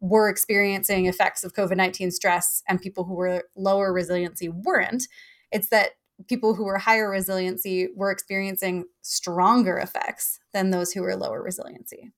[0.00, 5.08] were experiencing effects of covid-19 stress and people who were lower resiliency weren't
[5.50, 5.90] it's that
[6.28, 12.12] people who were higher resiliency were experiencing stronger effects than those who were lower resiliency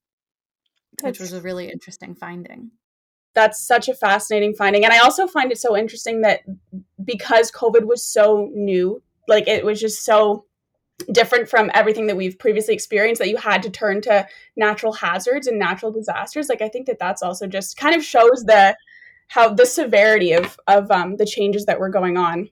[1.02, 2.70] which was a really interesting finding.
[3.34, 4.84] That's such a fascinating finding.
[4.84, 6.40] And I also find it so interesting that
[7.04, 10.46] because COVID was so new, like it was just so
[11.12, 15.46] different from everything that we've previously experienced that you had to turn to natural hazards
[15.46, 18.76] and natural disasters like i think that that's also just kind of shows the
[19.28, 22.48] how the severity of of um, the changes that were going on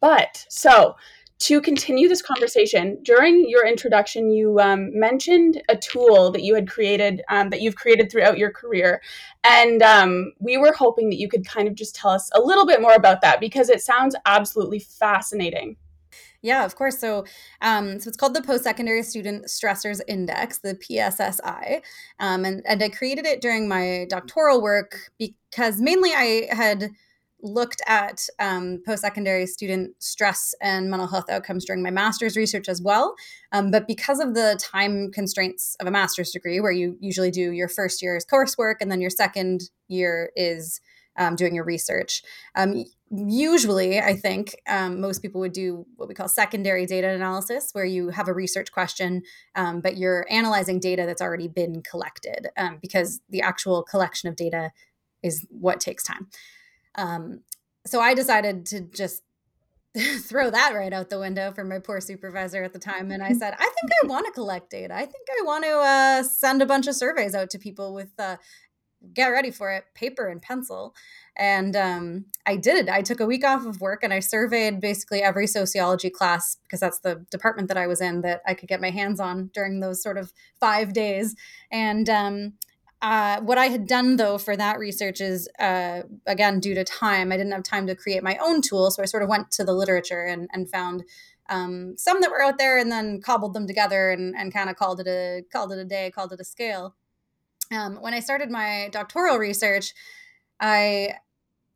[0.00, 0.96] but so
[1.38, 6.68] to continue this conversation, during your introduction, you um, mentioned a tool that you had
[6.68, 9.02] created, um, that you've created throughout your career.
[9.44, 12.66] And um, we were hoping that you could kind of just tell us a little
[12.66, 15.76] bit more about that because it sounds absolutely fascinating.
[16.42, 16.98] Yeah, of course.
[16.98, 17.24] So,
[17.60, 21.82] um, so it's called the Post Secondary Student Stressors Index, the PSSI,
[22.20, 26.90] um, and and I created it during my doctoral work because mainly I had
[27.46, 32.68] looked at um, post secondary student stress and mental health outcomes during my master's research
[32.68, 33.14] as well.
[33.52, 37.52] Um, but because of the time constraints of a master's degree, where you usually do
[37.52, 40.80] your first year's coursework and then your second year is
[41.18, 42.22] um, doing your research.
[42.54, 47.70] Um, usually, I think um, most people would do what we call secondary data analysis,
[47.72, 49.22] where you have a research question,
[49.54, 54.36] um, but you're analyzing data that's already been collected um, because the actual collection of
[54.36, 54.72] data
[55.22, 56.28] is what takes time.
[56.96, 57.40] Um,
[57.86, 59.22] so I decided to just
[60.20, 63.10] throw that right out the window for my poor supervisor at the time.
[63.10, 64.94] And I said, I think I want to collect data.
[64.94, 68.10] I think I want to uh, send a bunch of surveys out to people with
[68.18, 68.36] uh,
[69.14, 70.94] get ready for it paper and pencil
[71.36, 75.22] and um, i did i took a week off of work and i surveyed basically
[75.22, 78.80] every sociology class because that's the department that i was in that i could get
[78.80, 81.34] my hands on during those sort of five days
[81.70, 82.52] and um,
[83.02, 87.32] uh, what I had done though for that research is, uh, again, due to time,
[87.32, 88.90] I didn't have time to create my own tool.
[88.90, 91.04] So I sort of went to the literature and, and found
[91.48, 94.76] um, some that were out there and then cobbled them together and, and kind of
[94.76, 96.96] called it a called it a day, called it a scale
[97.72, 99.92] um, when I started my doctoral research,
[100.60, 101.14] I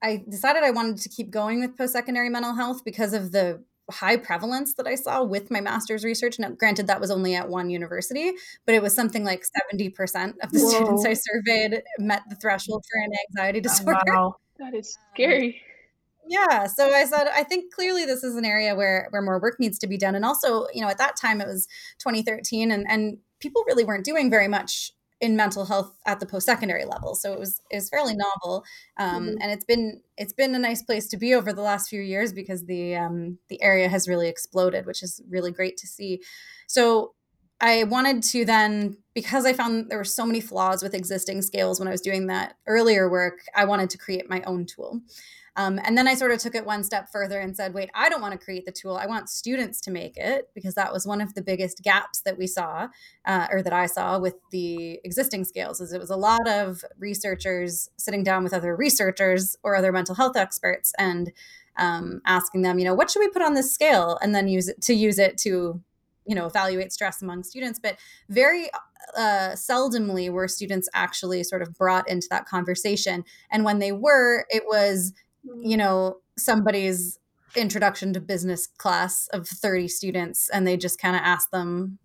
[0.02, 3.62] I decided I wanted to keep going with post secondary mental health because of the
[3.90, 6.38] high prevalence that I saw with my master's research.
[6.38, 8.32] Now, granted, that was only at one university,
[8.66, 10.68] but it was something like 70% of the Whoa.
[10.70, 14.00] students I surveyed met the threshold for an anxiety oh, disorder.
[14.06, 14.34] Wow.
[14.58, 15.48] That is scary.
[15.48, 15.54] Um,
[16.28, 16.66] yeah.
[16.66, 19.78] So I said, I think clearly this is an area where, where more work needs
[19.78, 20.14] to be done.
[20.14, 21.66] And also, you know, at that time it was
[21.98, 26.84] 2013 and, and people really weren't doing very much in mental health at the post-secondary
[26.84, 27.14] level.
[27.14, 28.64] So it was it was fairly novel.
[28.96, 29.36] Um, mm-hmm.
[29.40, 32.32] and it's been it's been a nice place to be over the last few years
[32.32, 36.22] because the um, the area has really exploded which is really great to see.
[36.66, 37.14] So
[37.60, 41.78] i wanted to then because i found there were so many flaws with existing scales
[41.78, 45.00] when i was doing that earlier work i wanted to create my own tool
[45.56, 48.08] um, and then I sort of took it one step further and said, wait, I
[48.08, 48.96] don't want to create the tool.
[48.96, 52.38] I want students to make it because that was one of the biggest gaps that
[52.38, 52.88] we saw
[53.24, 56.84] uh, or that I saw with the existing scales is it was a lot of
[56.98, 61.32] researchers sitting down with other researchers or other mental health experts and
[61.76, 64.18] um, asking them, you know, what should we put on this scale?
[64.22, 65.80] And then use it to use it to,
[66.26, 67.78] you know, evaluate stress among students.
[67.78, 67.96] But
[68.28, 68.68] very
[69.16, 73.24] uh, seldomly were students actually sort of brought into that conversation.
[73.50, 75.12] And when they were, it was
[75.44, 77.18] you know, somebody's
[77.56, 81.98] introduction to business class of 30 students and they just kind of ask them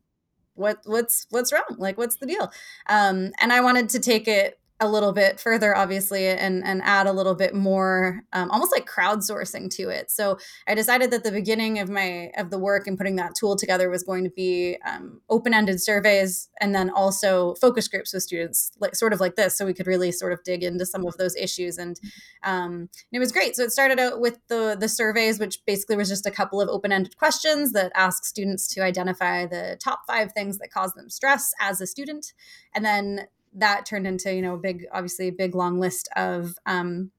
[0.55, 1.75] what what's what's wrong?
[1.77, 2.51] Like what's the deal?
[2.87, 7.07] Um, and i wanted to take it a little bit further obviously and and add
[7.07, 10.11] a little bit more um, almost like crowdsourcing to it.
[10.11, 13.55] So i decided that the beginning of my of the work and putting that tool
[13.55, 18.71] together was going to be um, open-ended surveys and then also focus groups with students
[18.79, 21.15] like sort of like this so we could really sort of dig into some of
[21.17, 21.99] those issues and
[22.43, 23.55] um, it was great.
[23.55, 26.67] So it started out with the the surveys which basically was just a couple of
[26.67, 31.53] open-ended questions that ask students to identify the top five things that cause them stress
[31.61, 32.33] as a student.
[32.73, 36.55] And then that turned into you know a big obviously a big long list of
[36.65, 37.11] um,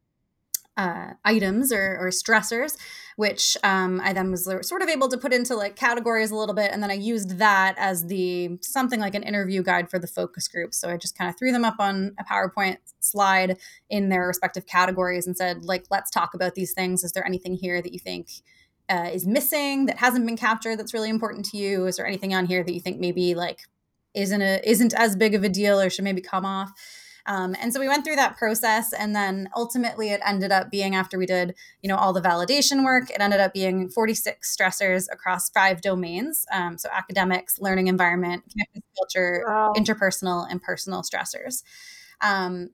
[0.76, 2.76] uh, items or, or, stressors,
[3.16, 6.54] which um, I then was sort of able to put into like categories a little
[6.54, 10.06] bit, and then I used that as the something like an interview guide for the
[10.06, 10.74] focus group.
[10.74, 14.66] So I just kind of threw them up on a PowerPoint slide in their respective
[14.66, 17.02] categories and said, like, let's talk about these things.
[17.02, 18.28] Is there anything here that you think
[18.90, 21.86] uh, is missing that hasn't been captured that's really important to you?
[21.86, 23.60] Is there anything on here that you think maybe like
[24.16, 26.72] isn't a isn't as big of a deal or should maybe come off.
[27.26, 30.94] Um, and so we went through that process, and then ultimately it ended up being
[30.94, 33.10] after we did, you know, all the validation work.
[33.10, 36.46] It ended up being 46 stressors across five domains.
[36.52, 39.72] Um, so academics, learning environment, campus culture, wow.
[39.76, 41.64] interpersonal, and personal stressors.
[42.20, 42.70] Um,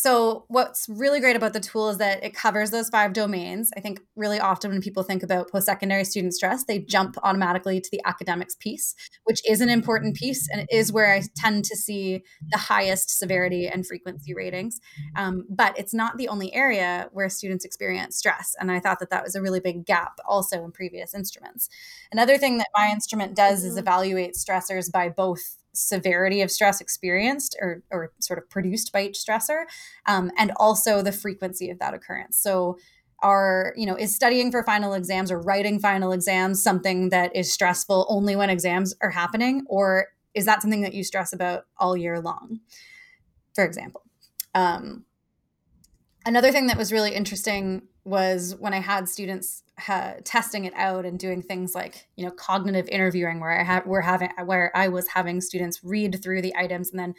[0.00, 3.72] so what's really great about the tool is that it covers those five domains.
[3.76, 7.88] I think really often when people think about post-secondary student stress they jump automatically to
[7.90, 11.74] the academics piece which is an important piece and it is where i tend to
[11.74, 14.78] see the highest severity and frequency ratings.
[15.16, 19.10] Um, but it's not the only area where students experience stress and i thought that
[19.10, 21.68] that was a really big gap also in previous instruments.
[22.12, 23.80] Another thing that my instrument does is mm-hmm.
[23.80, 29.18] evaluate stressors by both severity of stress experienced or, or sort of produced by each
[29.18, 29.64] stressor
[30.06, 32.36] um, and also the frequency of that occurrence.
[32.38, 32.78] So
[33.20, 37.52] are you know is studying for final exams or writing final exams something that is
[37.52, 41.96] stressful only when exams are happening or is that something that you stress about all
[41.96, 42.60] year long
[43.58, 44.04] for example?
[44.54, 45.04] Um,
[46.24, 51.04] another thing that was really interesting was when I had students ha- testing it out
[51.04, 54.88] and doing things like you know cognitive interviewing, where I have we're having where I
[54.88, 57.14] was having students read through the items and then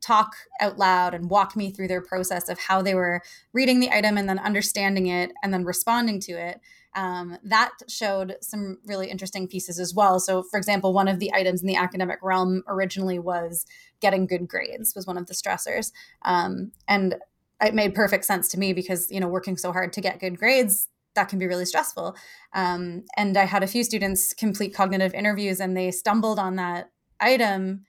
[0.00, 3.22] talk out loud and walk me through their process of how they were
[3.54, 6.60] reading the item and then understanding it and then responding to it.
[6.94, 10.20] Um, that showed some really interesting pieces as well.
[10.20, 13.66] So, for example, one of the items in the academic realm originally was
[14.00, 15.90] getting good grades was one of the stressors,
[16.22, 17.16] um, and
[17.60, 20.38] it made perfect sense to me because you know working so hard to get good
[20.38, 22.16] grades that can be really stressful.
[22.54, 26.90] Um, and I had a few students complete cognitive interviews, and they stumbled on that
[27.20, 27.84] item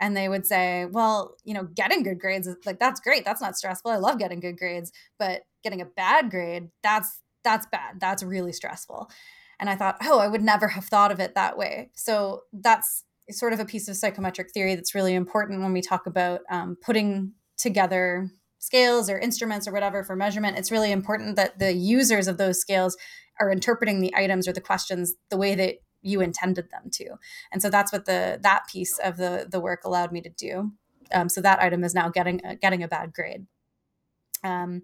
[0.00, 3.24] and they would say, well, you know, getting good grades is like that's great.
[3.24, 3.90] That's not stressful.
[3.90, 8.00] I love getting good grades, but getting a bad grade, that's that's bad.
[8.00, 9.10] That's really stressful.
[9.60, 11.90] And I thought, oh, I would never have thought of it that way.
[11.94, 16.06] So that's sort of a piece of psychometric theory that's really important when we talk
[16.06, 20.58] about um, putting together scales or instruments or whatever for measurement.
[20.58, 22.96] It's really important that the users of those scales
[23.40, 27.06] are interpreting the items or the questions the way that you intended them to
[27.52, 30.72] and so that's what the that piece of the the work allowed me to do
[31.12, 33.46] um, so that item is now getting uh, getting a bad grade
[34.44, 34.82] um,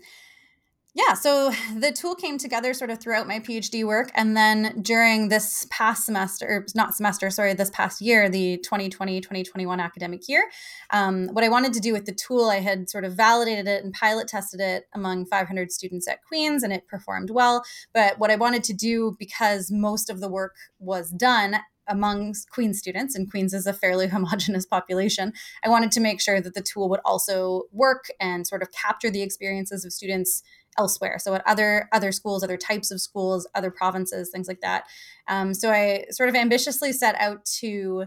[0.95, 4.11] yeah, so the tool came together sort of throughout my PhD work.
[4.15, 9.81] And then during this past semester, not semester, sorry, this past year, the 2020 2021
[9.81, 10.45] academic year,
[10.91, 13.85] um, what I wanted to do with the tool, I had sort of validated it
[13.85, 17.65] and pilot tested it among 500 students at Queen's, and it performed well.
[17.93, 22.79] But what I wanted to do, because most of the work was done, among Queen's
[22.79, 25.33] students, and Queen's is a fairly homogenous population,
[25.65, 29.11] I wanted to make sure that the tool would also work and sort of capture
[29.11, 30.43] the experiences of students
[30.79, 31.19] elsewhere.
[31.19, 34.85] So at other other schools other types of schools other provinces things like that.
[35.29, 38.07] Um, so i sort of ambitiously set out to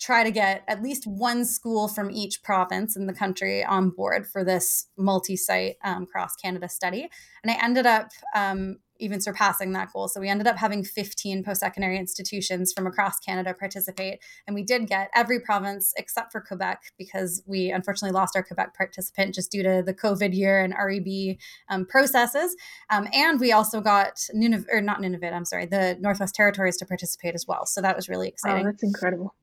[0.00, 4.26] try to get at least one school from each province in the country on board
[4.26, 7.08] for this multi-site um, cross canada study.
[7.42, 10.08] And i ended up um, even surpassing that goal.
[10.08, 14.20] So we ended up having 15 post secondary institutions from across Canada participate.
[14.46, 18.76] And we did get every province except for Quebec because we unfortunately lost our Quebec
[18.76, 21.36] participant just due to the COVID year and REB
[21.68, 22.56] um, processes.
[22.90, 26.86] Um, and we also got Nunavut, or not Nunavut, I'm sorry, the Northwest Territories to
[26.86, 27.66] participate as well.
[27.66, 28.66] So that was really exciting.
[28.66, 29.34] Oh, that's incredible.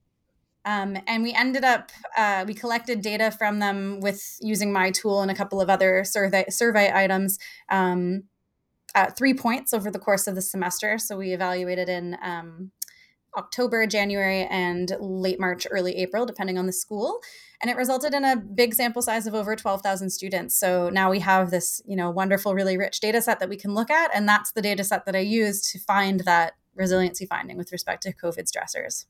[0.68, 5.22] Um, and we ended up uh, we collected data from them with using my tool
[5.22, 7.40] and a couple of other survey survey items
[7.70, 8.24] um,
[8.98, 10.98] at three points over the course of the semester.
[10.98, 12.72] So we evaluated in um,
[13.38, 17.22] October, January, and late March, early April, depending on the school.
[17.62, 20.60] And it resulted in a big sample size of over 12,000 students.
[20.60, 23.76] So now we have this, you know, wonderful, really rich data set that we can
[23.76, 24.10] look at.
[24.16, 28.02] And that's the data set that I use to find that resiliency finding with respect
[28.04, 29.06] to COVID stressors.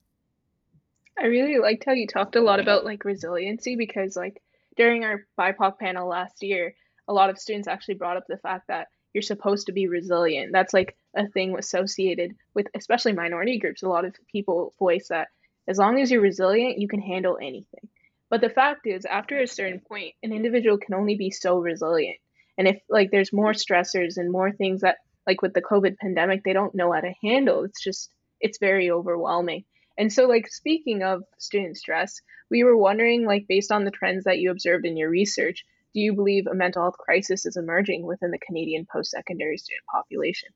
[1.17, 4.41] I really liked how you talked a lot about like resiliency because like
[4.75, 6.75] during our BIPOC panel last year,
[7.07, 10.51] a lot of students actually brought up the fact that you're supposed to be resilient.
[10.51, 13.83] That's like a thing associated with especially minority groups.
[13.83, 15.29] A lot of people voice that
[15.67, 17.89] as long as you're resilient, you can handle anything.
[18.29, 22.17] But the fact is, after a certain point, an individual can only be so resilient.
[22.57, 26.43] And if like there's more stressors and more things that like with the COVID pandemic,
[26.43, 29.65] they don't know how to handle, it's just it's very overwhelming.
[29.97, 34.25] And so like speaking of student stress, we were wondering like based on the trends
[34.25, 35.65] that you observed in your research,
[35.97, 39.83] do you believe a mental health crisis is emerging within the Canadian post secondary student
[39.91, 40.49] population?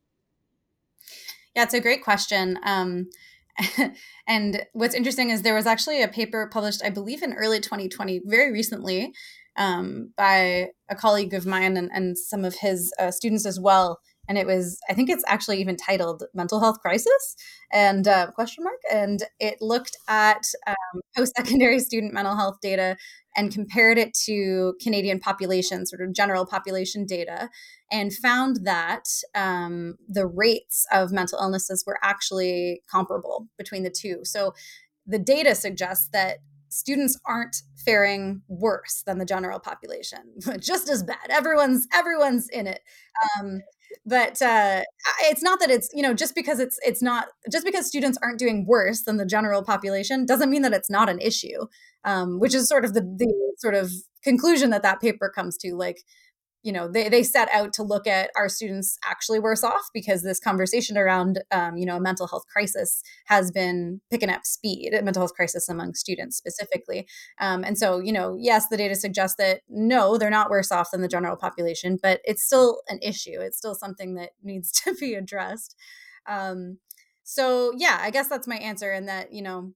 [1.56, 2.60] Yeah, it's a great question.
[2.64, 3.10] Um,
[4.28, 8.22] and what's interesting is there was actually a paper published, I believe, in early 2020,
[8.26, 9.14] very recently,
[9.58, 14.00] um, by a colleague of mine and, and some of his uh, students as well,
[14.32, 17.36] and it was i think it's actually even titled mental health crisis
[17.74, 22.96] and uh, question mark and it looked at um, post-secondary student mental health data
[23.36, 27.50] and compared it to canadian population sort of general population data
[27.92, 29.04] and found that
[29.36, 34.22] um, the rates of mental illnesses were actually comparable between the two.
[34.24, 34.54] So
[35.06, 36.38] the data suggests that
[36.70, 40.20] students aren't faring worse than the general population
[40.60, 41.30] just as bad.
[41.30, 42.80] Everyone's everyone's in it.
[43.38, 43.62] Um,
[44.06, 44.82] but uh,
[45.22, 48.40] it's not that it's you know just because it's it's not just because students aren't
[48.40, 51.66] doing worse than the general population doesn't mean that it's not an issue
[52.04, 53.92] um, which is sort of the the sort of
[54.24, 56.04] conclusion that that paper comes to like
[56.64, 60.24] you know they, they set out to look at our students actually worse off because
[60.24, 64.92] this conversation around um, you know a mental health crisis has been picking up speed
[65.04, 67.08] mental health crisis among students specifically.
[67.40, 70.92] Um, and so you know yes the data suggests that no they're not worse off
[70.92, 73.40] than the general population but it's still an issue.
[73.40, 75.76] It's still something that needs to be addressed.
[76.28, 76.78] Um,
[77.24, 79.72] so yeah i guess that's my answer and that you know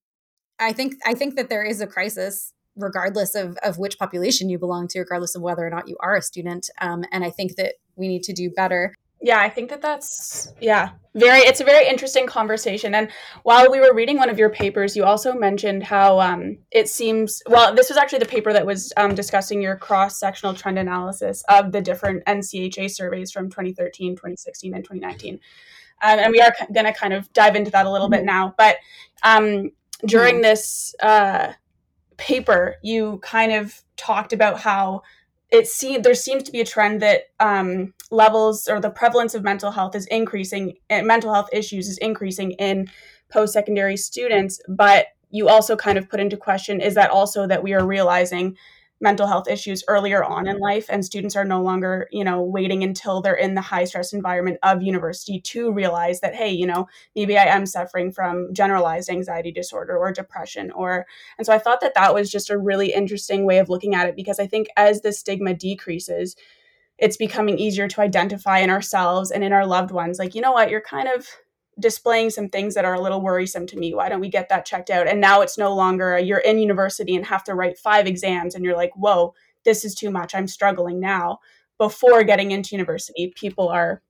[0.60, 4.58] i think i think that there is a crisis regardless of, of which population you
[4.58, 6.70] belong to, regardless of whether or not you are a student.
[6.82, 10.54] Um, and I think that we need to do better Yeah, I think that that's
[10.60, 13.10] yeah, very it's a very interesting conversation and
[13.44, 17.42] while we were reading one of your papers you also mentioned how um, it seems
[17.48, 21.72] well this was actually the paper that was um, discussing your cross-sectional trend analysis of
[21.72, 25.40] the different ncha surveys from 2013 2016 and 2019
[26.04, 28.20] um, and we are going to kind of dive into that a little mm-hmm.
[28.20, 28.76] bit now but
[29.24, 29.72] um,
[30.06, 30.44] during mm-hmm.
[30.44, 31.54] this uh,
[32.18, 35.02] paper you kind of talked about how
[35.52, 39.44] it seems there seems to be a trend that um, levels or the prevalence of
[39.44, 42.90] mental health is increasing and mental health issues is increasing in
[43.32, 47.74] post-secondary students but you also kind of put into question is that also that we
[47.74, 48.56] are realizing
[49.02, 52.84] mental health issues earlier on in life and students are no longer you know waiting
[52.84, 56.88] until they're in the high stress environment of university to realize that hey you know
[57.16, 61.06] maybe i am suffering from generalized anxiety disorder or depression or
[61.38, 64.08] and so i thought that that was just a really interesting way of looking at
[64.08, 66.36] it because i think as the stigma decreases
[66.98, 70.54] it's becoming easier to identify in ourselves and in our loved ones like you know
[70.54, 71.28] what you're kind of
[71.80, 73.94] displaying some things that are a little worrisome to me.
[73.94, 75.08] Why don't we get that checked out?
[75.08, 78.56] And now it's no longer a, you're in university and have to write five exams
[78.56, 79.34] and you're like, whoa,
[79.66, 80.34] this is too much.
[80.34, 81.40] I'm struggling now.
[81.78, 84.02] Before getting into university, people are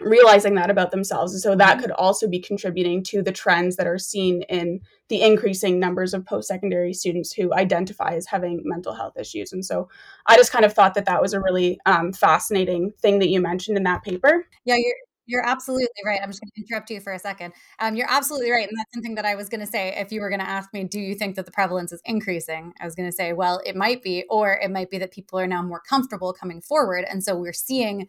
[0.00, 1.32] realizing that about themselves.
[1.32, 1.80] And so that mm-hmm.
[1.80, 6.26] could also be contributing to the trends that are seen in the increasing numbers of
[6.26, 9.52] post secondary students who identify as having mental health issues.
[9.52, 9.88] And so
[10.26, 13.40] I just kind of thought that that was a really um, fascinating thing that you
[13.40, 14.46] mentioned in that paper.
[14.64, 14.96] Yeah, you're,
[15.26, 16.20] you're absolutely right.
[16.22, 17.52] I'm just going to interrupt you for a second.
[17.80, 18.68] Um, you're absolutely right.
[18.68, 19.94] And that's something that I was going to say.
[19.96, 22.72] If you were going to ask me, do you think that the prevalence is increasing?
[22.80, 25.38] I was going to say, well, it might be, or it might be that people
[25.38, 27.04] are now more comfortable coming forward.
[27.08, 28.08] And so we're seeing,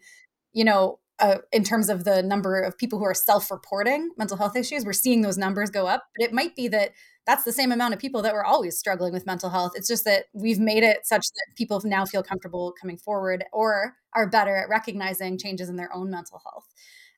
[0.52, 4.56] you know, uh, in terms of the number of people who are self-reporting mental health
[4.56, 6.92] issues we're seeing those numbers go up but it might be that
[7.26, 10.04] that's the same amount of people that were always struggling with mental health it's just
[10.04, 14.56] that we've made it such that people now feel comfortable coming forward or are better
[14.56, 16.66] at recognizing changes in their own mental health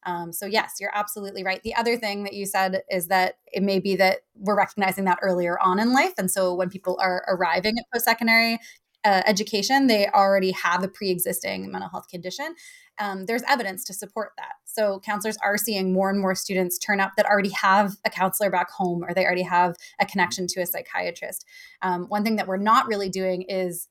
[0.04, 1.62] um, so, yes, you're absolutely right.
[1.62, 5.18] The other thing that you said is that it may be that we're recognizing that
[5.22, 6.14] earlier on in life.
[6.18, 8.58] And so, when people are arriving at post secondary
[9.04, 12.54] uh, education, they already have a pre existing mental health condition.
[12.98, 14.54] Um, there's evidence to support that.
[14.64, 18.50] So, counselors are seeing more and more students turn up that already have a counselor
[18.50, 21.44] back home or they already have a connection to a psychiatrist.
[21.82, 23.88] Um, one thing that we're not really doing is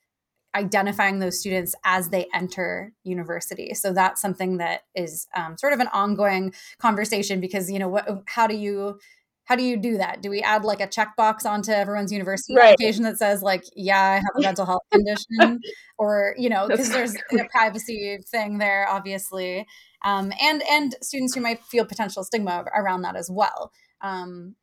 [0.56, 3.74] identifying those students as they enter university.
[3.74, 8.24] So that's something that is um, sort of an ongoing conversation because you know what
[8.26, 9.00] how do you
[9.46, 10.22] how do you do that?
[10.22, 12.74] Do we add like a checkbox onto everyone's university right.
[12.74, 15.60] application that says like yeah i have a mental health condition
[15.98, 19.66] or you know because there's a privacy thing there obviously.
[20.04, 23.72] Um, and and students who might feel potential stigma around that as well.
[24.02, 24.56] Um,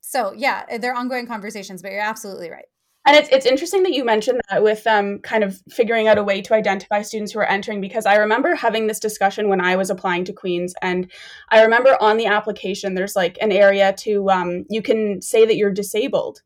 [0.00, 2.64] so yeah they're ongoing conversations but you're absolutely right
[3.08, 6.22] and it's it's interesting that you mentioned that with um kind of figuring out a
[6.22, 9.76] way to identify students who are entering because I remember having this discussion when I
[9.76, 11.10] was applying to Queens and
[11.48, 15.56] I remember on the application there's like an area to um you can say that
[15.56, 16.42] you're disabled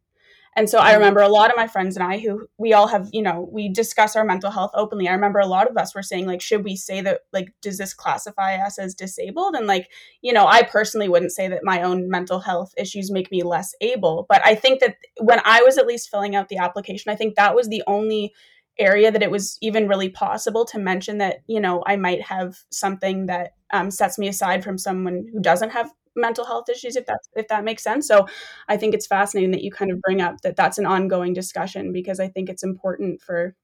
[0.54, 0.98] and so I mm-hmm.
[0.98, 3.70] remember a lot of my friends and I who we all have, you know, we
[3.70, 5.08] discuss our mental health openly.
[5.08, 7.78] I remember a lot of us were saying like should we say that like does
[7.78, 9.54] this classify us as disabled?
[9.54, 9.88] And like,
[10.20, 13.74] you know, I personally wouldn't say that my own mental health issues make me less
[13.80, 17.16] able, but I think that when I was at least filling out the application, I
[17.16, 18.34] think that was the only
[18.78, 22.56] area that it was even really possible to mention that, you know, I might have
[22.70, 27.06] something that um, sets me aside from someone who doesn't have mental health issues if
[27.06, 28.06] that's if that makes sense.
[28.06, 28.26] So
[28.68, 31.92] i think it's fascinating that you kind of bring up that that's an ongoing discussion
[31.92, 33.54] because i think it's important for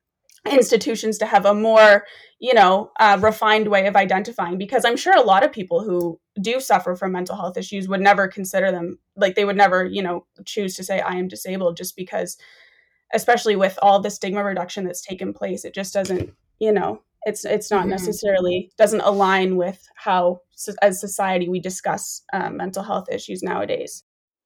[0.50, 2.04] institutions to have a more
[2.38, 6.18] you know uh, refined way of identifying because i'm sure a lot of people who
[6.40, 10.02] do suffer from mental health issues would never consider them like they would never you
[10.02, 12.36] know choose to say i am disabled just because
[13.12, 17.44] especially with all the stigma reduction that's taken place it just doesn't you know it's
[17.44, 17.90] it's not mm-hmm.
[17.90, 20.40] necessarily doesn't align with how
[20.82, 24.04] as society we discuss um, mental health issues nowadays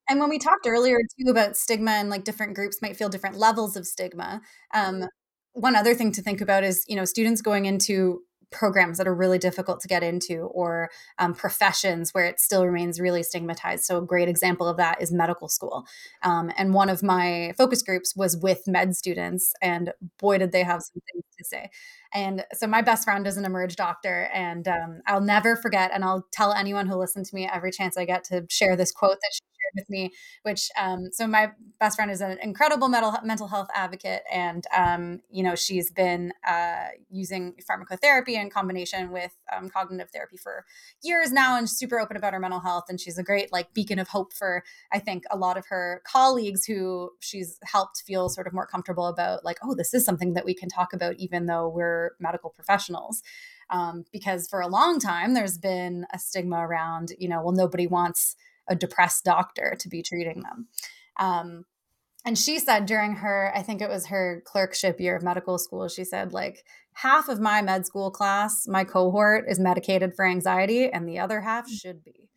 [0.08, 3.36] and when we talked earlier too about stigma and like different groups might feel different
[3.36, 4.40] levels of stigma
[4.74, 5.06] um,
[5.52, 8.20] one other thing to think about is you know students going into
[8.52, 13.00] programs that are really difficult to get into or um, professions where it still remains
[13.00, 13.84] really stigmatized.
[13.84, 15.84] So, a great example of that is medical school.
[16.22, 20.62] Um, and one of my focus groups was with med students, and boy, did they
[20.62, 21.70] have some things to say.
[22.14, 26.04] And so, my best friend is an emerg doctor, and um, I'll never forget, and
[26.04, 29.16] I'll tell anyone who listens to me every chance I get to share this quote
[29.20, 30.10] that she shared with me,
[30.42, 35.20] which um, so my best friend is an incredible mental mental health advocate, and um,
[35.30, 40.66] you know she's been uh, using pharmacotherapy in combination with um, cognitive therapy for
[41.02, 42.84] years now, and super open about her mental health.
[42.88, 46.02] And she's a great like beacon of hope for I think a lot of her
[46.06, 50.34] colleagues who she's helped feel sort of more comfortable about like oh this is something
[50.34, 53.22] that we can talk about even though we're medical professionals.
[53.72, 57.86] um, because for a long time there's been a stigma around, you know, well, nobody
[57.86, 58.36] wants
[58.68, 60.68] a depressed doctor to be treating them.
[61.18, 61.64] Um,
[62.24, 65.88] and she said during her, I think it was her clerkship year of medical school,
[65.88, 70.88] she said, like, half of my med school class, my cohort is medicated for anxiety,
[70.88, 72.28] and the other half should be.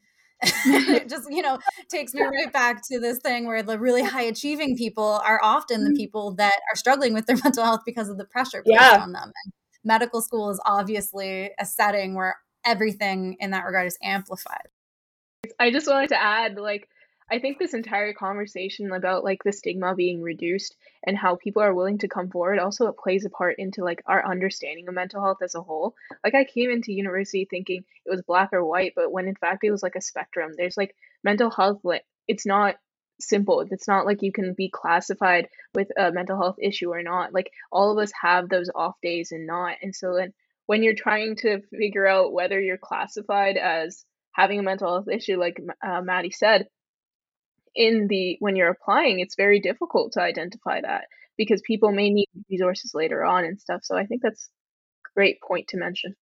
[0.42, 1.60] It just, you know,
[1.90, 5.84] takes me right back to this thing where the really high achieving people are often
[5.84, 5.98] the mm-hmm.
[5.98, 9.00] people that are struggling with their mental health because of the pressure placed yeah.
[9.02, 9.32] on them.
[9.44, 14.68] And medical school is obviously a setting where everything in that regard is amplified.
[15.60, 16.90] I just wanted to add, like,
[17.32, 21.74] I think this entire conversation about like the stigma being reduced and how people are
[21.74, 25.24] willing to come forward also it plays a part into like our understanding of mental
[25.24, 25.96] health as a whole.
[26.24, 29.64] Like I came into university thinking it was black or white, but when in fact
[29.64, 30.52] it was like a spectrum.
[30.56, 32.76] There's like mental health like it's not
[33.20, 33.66] simple.
[33.72, 37.34] It's not like you can be classified with a mental health issue or not.
[37.34, 39.78] Like all of us have those off days and not.
[39.82, 40.34] And so then
[40.68, 45.40] when you're trying to figure out whether you're classified as having a mental health issue,
[45.40, 46.68] like uh, Maddie said,
[47.76, 51.06] in the when you're applying, it's very difficult to identify that
[51.38, 53.82] because people may need resources later on and stuff.
[53.84, 54.50] So I think that's
[55.06, 56.16] a great point to mention.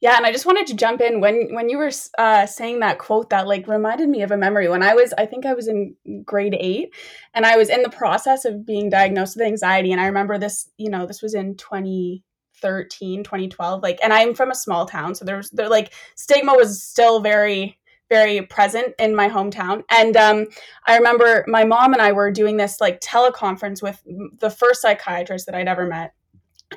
[0.00, 2.98] Yeah, and I just wanted to jump in when when you were uh, saying that
[2.98, 5.68] quote that like reminded me of a memory when I was I think I was
[5.68, 6.94] in grade eight
[7.34, 10.70] and I was in the process of being diagnosed with anxiety and I remember this
[10.78, 15.24] you know this was in 2013 2012 like and I'm from a small town so
[15.24, 17.76] there's there like stigma was still very
[18.08, 19.82] very present in my hometown.
[19.90, 20.46] And um,
[20.86, 24.02] I remember my mom and I were doing this like teleconference with
[24.38, 26.12] the first psychiatrist that I'd ever met.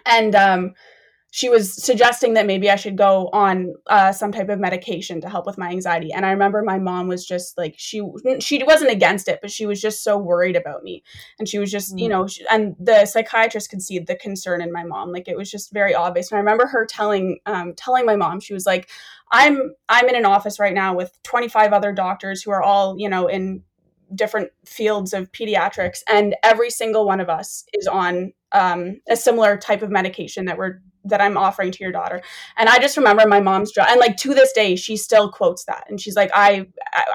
[0.06, 0.74] And um,
[1.38, 5.30] she was suggesting that maybe I should go on uh, some type of medication to
[5.30, 6.12] help with my anxiety.
[6.12, 8.02] And I remember my mom was just like she
[8.40, 11.04] she wasn't against it, but she was just so worried about me,
[11.38, 12.00] and she was just mm-hmm.
[12.00, 15.12] you know, she, and the psychiatrist could see the concern in my mom.
[15.12, 16.32] Like it was just very obvious.
[16.32, 18.90] And I remember her telling um, telling my mom, she was like,
[19.32, 23.10] "I'm I'm in an office right now with 25 other doctors who are all you
[23.10, 23.62] know in
[24.16, 29.58] different fields of pediatrics, and every single one of us is on um, a similar
[29.58, 32.22] type of medication that we're that I'm offering to your daughter.
[32.58, 35.64] And I just remember my mom's job, and like to this day, she still quotes
[35.66, 35.86] that.
[35.90, 36.68] And she's like, I,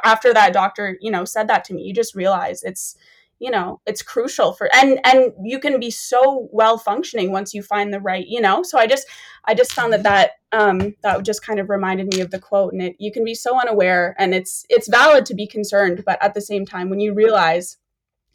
[0.03, 2.97] after that doctor, you know, said that to me, you just realize it's,
[3.43, 7.61] you know, it's crucial for, and, and you can be so well functioning once you
[7.61, 8.63] find the right, you know?
[8.63, 9.05] So I just,
[9.47, 12.73] I just found that that, um, that just kind of reminded me of the quote
[12.73, 16.23] and it, you can be so unaware and it's, it's valid to be concerned, but
[16.23, 17.79] at the same time, when you realize,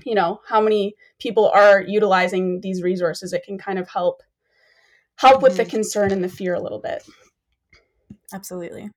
[0.03, 4.21] you know, how many people are utilizing these resources, it can kind of help
[5.15, 5.71] help with the mm-hmm.
[5.71, 7.01] concern and the fear a little bit.
[8.33, 8.91] Absolutely.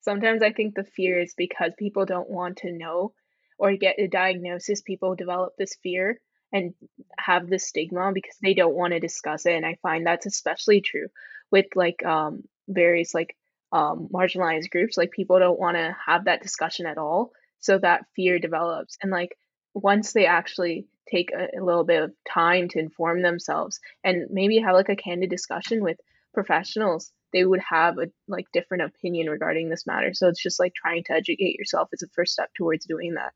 [0.00, 3.12] Sometimes I think the fear is because people don't want to know
[3.58, 4.82] or get a diagnosis.
[4.82, 6.20] People develop this fear
[6.52, 6.74] and
[7.18, 9.54] have this stigma because they don't want to discuss it.
[9.54, 11.08] And I find that's especially true
[11.50, 13.36] with like um, various like
[13.72, 14.96] um, marginalized groups.
[14.96, 17.32] Like people don't want to have that discussion at all.
[17.58, 18.96] So that fear develops.
[19.02, 19.36] And like
[19.74, 24.58] once they actually take a, a little bit of time to inform themselves and maybe
[24.58, 25.98] have like a candid discussion with
[26.34, 30.74] professionals they would have a like different opinion regarding this matter so it's just like
[30.74, 33.32] trying to educate yourself is a first step towards doing that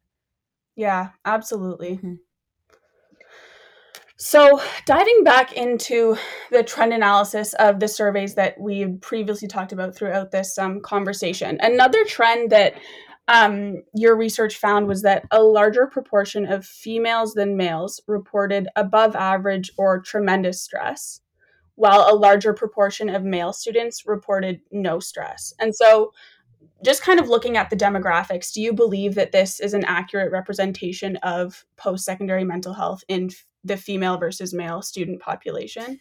[0.80, 2.14] yeah absolutely mm-hmm.
[4.16, 6.16] so diving back into
[6.50, 11.58] the trend analysis of the surveys that we've previously talked about throughout this um, conversation
[11.60, 12.74] another trend that
[13.28, 19.14] um, your research found was that a larger proportion of females than males reported above
[19.14, 21.20] average or tremendous stress,
[21.76, 25.54] while a larger proportion of male students reported no stress.
[25.60, 26.10] And so,
[26.84, 30.32] just kind of looking at the demographics, do you believe that this is an accurate
[30.32, 33.30] representation of post secondary mental health in
[33.64, 36.00] the female versus male student population?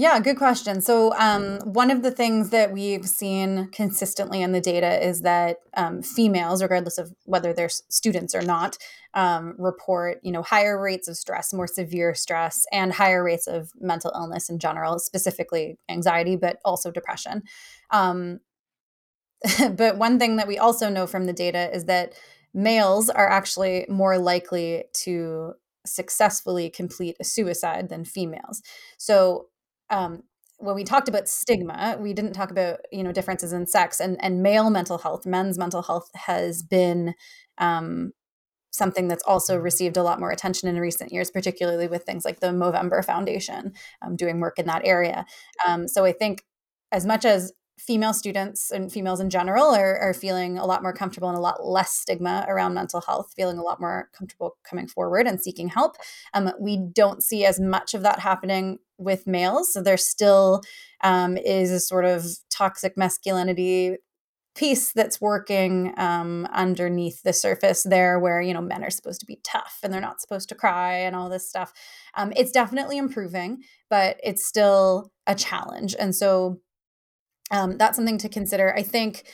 [0.00, 0.80] Yeah, good question.
[0.80, 5.56] So, um, one of the things that we've seen consistently in the data is that
[5.76, 8.78] um, females, regardless of whether they're students or not,
[9.14, 13.72] um, report you know higher rates of stress, more severe stress, and higher rates of
[13.80, 17.42] mental illness in general, specifically anxiety, but also depression.
[17.90, 18.38] Um,
[19.76, 22.14] but one thing that we also know from the data is that
[22.54, 25.52] males are actually more likely to
[25.86, 28.62] successfully complete a suicide than females.
[28.98, 29.46] So
[29.90, 30.24] um,
[30.58, 34.22] when we talked about stigma, we didn't talk about you know differences in sex and
[34.22, 35.24] and male mental health.
[35.24, 37.14] Men's mental health has been
[37.58, 38.12] um,
[38.70, 42.40] something that's also received a lot more attention in recent years, particularly with things like
[42.40, 43.72] the Movember Foundation
[44.02, 45.24] um, doing work in that area.
[45.66, 46.42] Um, so I think
[46.92, 50.92] as much as female students and females in general are, are feeling a lot more
[50.92, 54.86] comfortable and a lot less stigma around mental health, feeling a lot more comfortable coming
[54.86, 55.96] forward and seeking help.
[56.34, 59.72] Um, we don't see as much of that happening with males.
[59.72, 60.62] So there still
[61.02, 63.96] um, is a sort of toxic masculinity
[64.58, 69.26] piece that's working um, underneath the surface there where you know men are supposed to
[69.26, 71.72] be tough and they're not supposed to cry and all this stuff
[72.16, 76.58] um, it's definitely improving but it's still a challenge and so
[77.50, 79.24] um, that's something to consider i think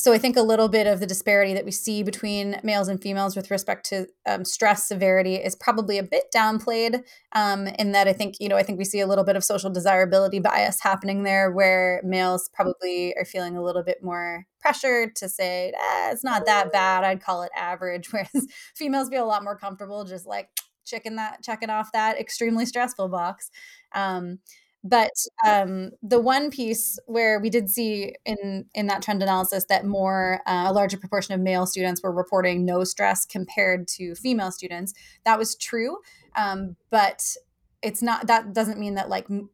[0.00, 3.02] so I think a little bit of the disparity that we see between males and
[3.02, 7.02] females with respect to um, stress severity is probably a bit downplayed.
[7.32, 9.44] Um, in that I think you know I think we see a little bit of
[9.44, 15.16] social desirability bias happening there, where males probably are feeling a little bit more pressured
[15.16, 17.02] to say eh, it's not that bad.
[17.02, 20.48] I'd call it average, whereas females feel a lot more comfortable just like
[20.86, 23.50] checking that checking off that extremely stressful box.
[23.92, 24.38] Um,
[24.82, 25.12] but
[25.46, 30.40] um, the one piece where we did see in in that trend analysis that more
[30.46, 34.94] uh, a larger proportion of male students were reporting no stress compared to female students,
[35.24, 35.98] that was true.
[36.36, 37.36] Um, but
[37.82, 39.50] it's not that doesn't mean that like m-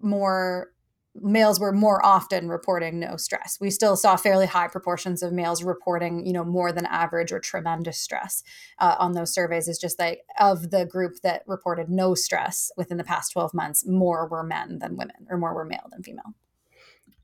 [0.00, 0.72] more
[1.20, 3.58] males were more often reporting no stress.
[3.60, 7.40] We still saw fairly high proportions of males reporting, you know, more than average or
[7.40, 8.42] tremendous stress
[8.78, 9.68] uh, on those surveys.
[9.68, 13.86] Is just like of the group that reported no stress within the past 12 months,
[13.86, 16.34] more were men than women, or more were male than female.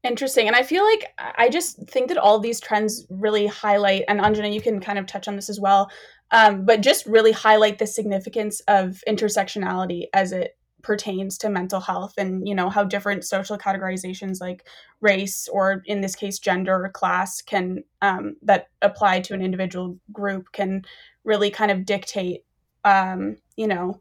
[0.03, 0.49] Interesting.
[0.49, 4.53] And I feel like I just think that all these trends really highlight, and Anjana,
[4.53, 5.90] you can kind of touch on this as well,
[6.32, 12.14] um, but just really highlight the significance of intersectionality as it pertains to mental health
[12.18, 14.66] and you know how different social categorizations like
[15.01, 19.97] race or in this case gender or class can um, that apply to an individual
[20.12, 20.83] group can
[21.24, 22.45] really kind of dictate
[22.85, 24.01] um, you know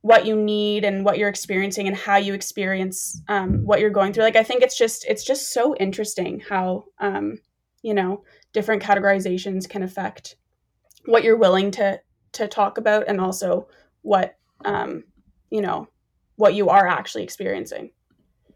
[0.00, 4.12] what you need and what you're experiencing and how you experience um, what you're going
[4.12, 4.22] through.
[4.22, 7.38] Like i think it's just it's just so interesting how um,
[7.82, 10.36] you know different categorizations can affect
[11.04, 12.00] what you're willing to
[12.32, 13.68] to talk about and also
[14.02, 15.04] what um,
[15.50, 15.88] you know
[16.36, 17.90] what you are actually experiencing.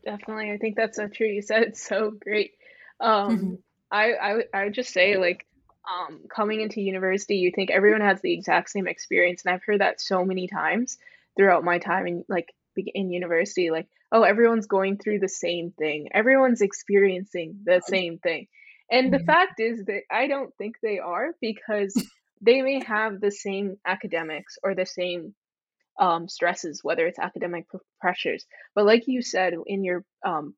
[0.04, 0.50] Definitely.
[0.52, 1.26] I think that's so true.
[1.26, 2.52] You said it's so great.
[3.00, 3.54] Um, mm-hmm.
[3.92, 5.46] I, I, I would just say, like,
[5.90, 9.42] um, coming into university, you think everyone has the exact same experience.
[9.44, 10.96] And I've heard that so many times
[11.36, 13.70] throughout my time in, like, in university.
[13.70, 18.46] Like, oh, everyone's going through the same thing, everyone's experiencing the same thing.
[18.90, 19.26] And the mm-hmm.
[19.26, 21.94] fact is that I don't think they are because
[22.40, 25.34] they may have the same academics or the same
[26.01, 27.66] um, stresses, whether it's academic
[28.01, 28.44] pressures.
[28.74, 30.55] But like you said in your um,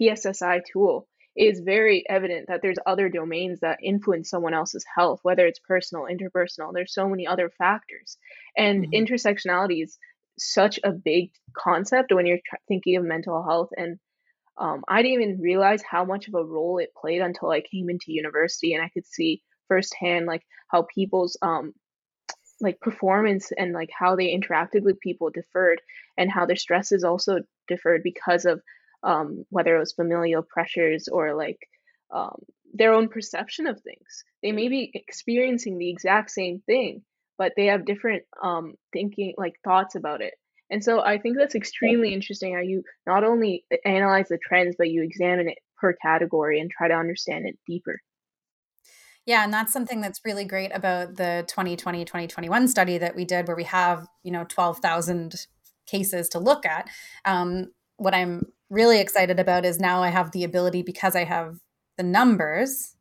[0.00, 5.20] PSSI tool, it is very evident that there's other domains that influence someone else's health,
[5.22, 6.72] whether it's personal, interpersonal.
[6.72, 8.16] There's so many other factors,
[8.56, 9.04] and mm-hmm.
[9.04, 9.98] intersectionality is
[10.38, 13.70] such a big concept when you're thinking of mental health.
[13.76, 13.98] And
[14.58, 17.90] um, I didn't even realize how much of a role it played until I came
[17.90, 21.74] into university and I could see firsthand like how people's um,
[22.60, 25.80] like performance and like how they interacted with people differed
[26.16, 28.60] and how their stresses also differed because of
[29.02, 31.58] um, whether it was familial pressures or like
[32.14, 32.38] um,
[32.72, 34.24] their own perception of things.
[34.42, 37.02] They may be experiencing the exact same thing
[37.38, 40.34] but they have different um, thinking like thoughts about it.
[40.68, 44.90] And so i think that's extremely interesting how you not only analyze the trends but
[44.90, 48.00] you examine it per category and try to understand it deeper
[49.26, 53.46] yeah, and that's something that's really great about the 2020 2021 study that we did
[53.46, 55.46] where we have, you know, 12,000
[55.86, 56.88] cases to look at.
[57.24, 61.58] Um, what I'm really excited about is now I have the ability because I have
[61.96, 62.96] the numbers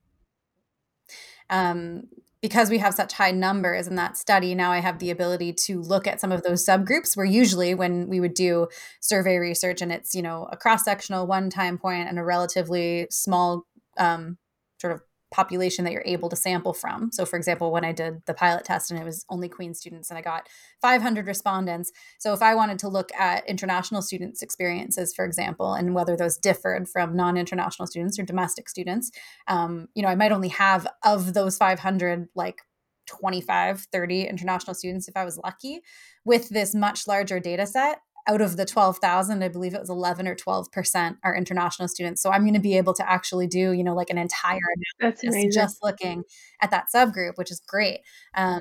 [1.49, 2.03] um,
[2.41, 5.81] because we have such high numbers in that study, now I have the ability to
[5.81, 8.67] look at some of those subgroups where usually when we would do
[8.99, 13.07] survey research and it's, you know, a cross sectional one time point and a relatively
[13.09, 13.65] small
[13.97, 14.37] um,
[14.79, 15.01] sort of
[15.31, 17.11] population that you're able to sample from.
[17.11, 20.09] So, for example, when I did the pilot test and it was only Queen students
[20.09, 20.47] and I got
[20.81, 21.91] 500 respondents.
[22.19, 26.37] So, if I wanted to look at international students' experiences, for example, and whether those
[26.37, 29.11] differed from non international students or domestic students,
[29.47, 32.61] um, you know, I might only have of those 500, like
[33.07, 35.81] 25, 30 international students if I was lucky.
[36.23, 40.27] With this much larger data set, out of the 12,000, I believe it was 11
[40.27, 42.21] or 12% are international students.
[42.21, 44.59] So I'm going to be able to actually do, you know, like an entire
[45.01, 45.51] amazing.
[45.51, 46.23] just looking
[46.61, 47.99] at that subgroup, which is great.
[48.35, 48.59] Um,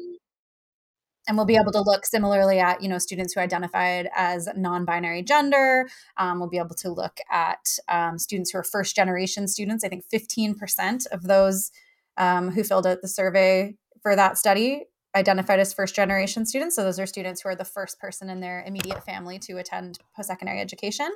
[1.27, 5.23] and we'll be able to look similarly at you know students who identified as non-binary
[5.23, 5.89] gender
[6.19, 9.89] um, we'll be able to look at um, students who are first generation students i
[9.89, 11.71] think 15% of those
[12.17, 14.85] um, who filled out the survey for that study
[15.15, 16.77] identified as first generation students.
[16.77, 19.99] So those are students who are the first person in their immediate family to attend
[20.17, 21.11] post secondary education.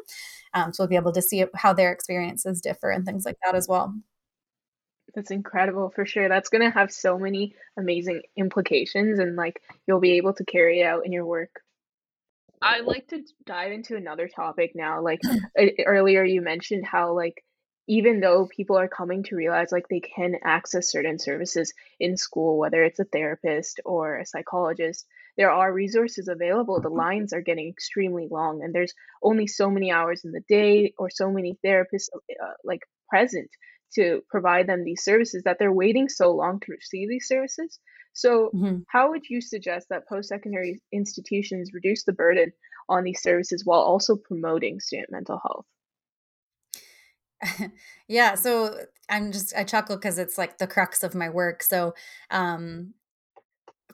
[0.55, 3.55] Um, so we'll be able to see how their experiences differ and things like that
[3.55, 3.95] as well.
[5.15, 6.29] That's incredible for sure.
[6.29, 10.81] That's going to have so many amazing implications and like you'll be able to carry
[10.81, 11.61] it out in your work.
[12.61, 15.01] I'd like to dive into another topic now.
[15.01, 15.21] Like
[15.87, 17.43] earlier, you mentioned how like
[17.89, 22.59] even though people are coming to realize like they can access certain services in school,
[22.59, 25.07] whether it's a therapist or a psychologist,
[25.39, 26.81] there are resources available.
[26.81, 30.93] The lines are getting extremely long, and there's only so many hours in the day
[30.99, 33.49] or so many therapists uh, like present
[33.95, 37.79] to provide them these services that they're waiting so long to receive these services.
[38.13, 38.81] So, mm-hmm.
[38.89, 42.53] how would you suggest that post secondary institutions reduce the burden
[42.89, 45.65] on these services while also promoting student mental health?
[48.09, 48.75] yeah so
[49.09, 51.95] i'm just i chuckle because it's like the crux of my work so
[52.31, 52.95] um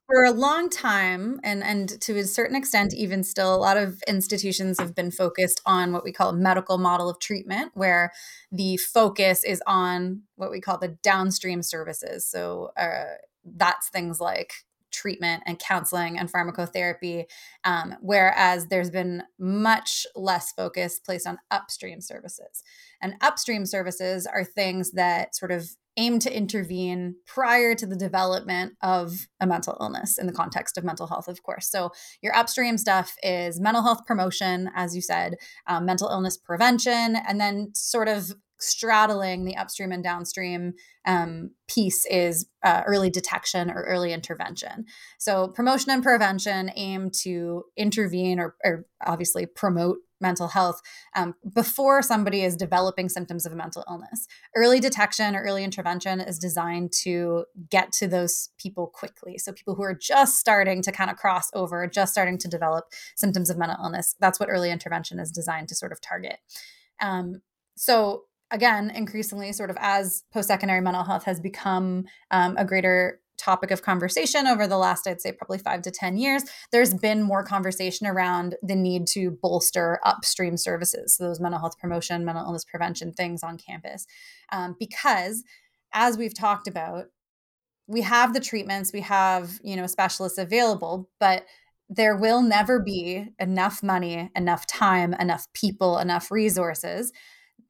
[0.06, 4.02] for a long time and and to a certain extent even still a lot of
[4.06, 8.12] institutions have been focused on what we call a medical model of treatment where
[8.52, 13.14] the focus is on what we call the downstream services so uh,
[13.44, 14.52] that's things like
[14.94, 17.24] treatment and counseling and pharmacotherapy,
[17.64, 22.62] um, whereas there's been much less focus placed on upstream services.
[23.02, 28.74] And upstream services are things that sort of aim to intervene prior to the development
[28.82, 31.68] of a mental illness in the context of mental health, of course.
[31.68, 31.90] So,
[32.20, 35.36] your upstream stuff is mental health promotion, as you said,
[35.66, 38.34] um, mental illness prevention, and then sort of
[38.64, 40.74] straddling the upstream and downstream
[41.06, 44.86] um, piece is uh, early detection or early intervention.
[45.18, 50.80] So, promotion and prevention aim to intervene or, or obviously promote mental health
[51.14, 54.26] um, before somebody is developing symptoms of a mental illness.
[54.56, 59.36] Early detection or early intervention is designed to get to those people quickly.
[59.38, 62.86] So, people who are just starting to kind of cross over, just starting to develop
[63.16, 66.38] symptoms of mental illness, that's what early intervention is designed to sort of target.
[67.00, 67.42] Um,
[67.76, 73.20] so, again, increasingly, sort of as post secondary mental health has become um, a greater
[73.36, 77.22] topic of conversation over the last, I'd say, probably five to 10 years, there's been
[77.22, 82.44] more conversation around the need to bolster upstream services, so those mental health promotion, mental
[82.44, 84.06] illness prevention things on campus.
[84.52, 85.42] Um, because
[85.92, 87.06] as we've talked about,
[87.86, 91.44] we have the treatments, we have, you know, specialists available, but
[91.90, 97.12] there will never be enough money, enough time, enough people, enough resources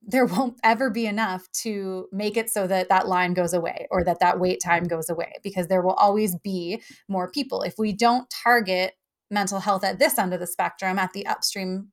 [0.06, 4.04] there won't ever be enough to make it so that that line goes away or
[4.04, 7.62] that that wait time goes away because there will always be more people.
[7.62, 8.94] If we don't target
[9.30, 11.88] mental health at this end of the spectrum, at the upstream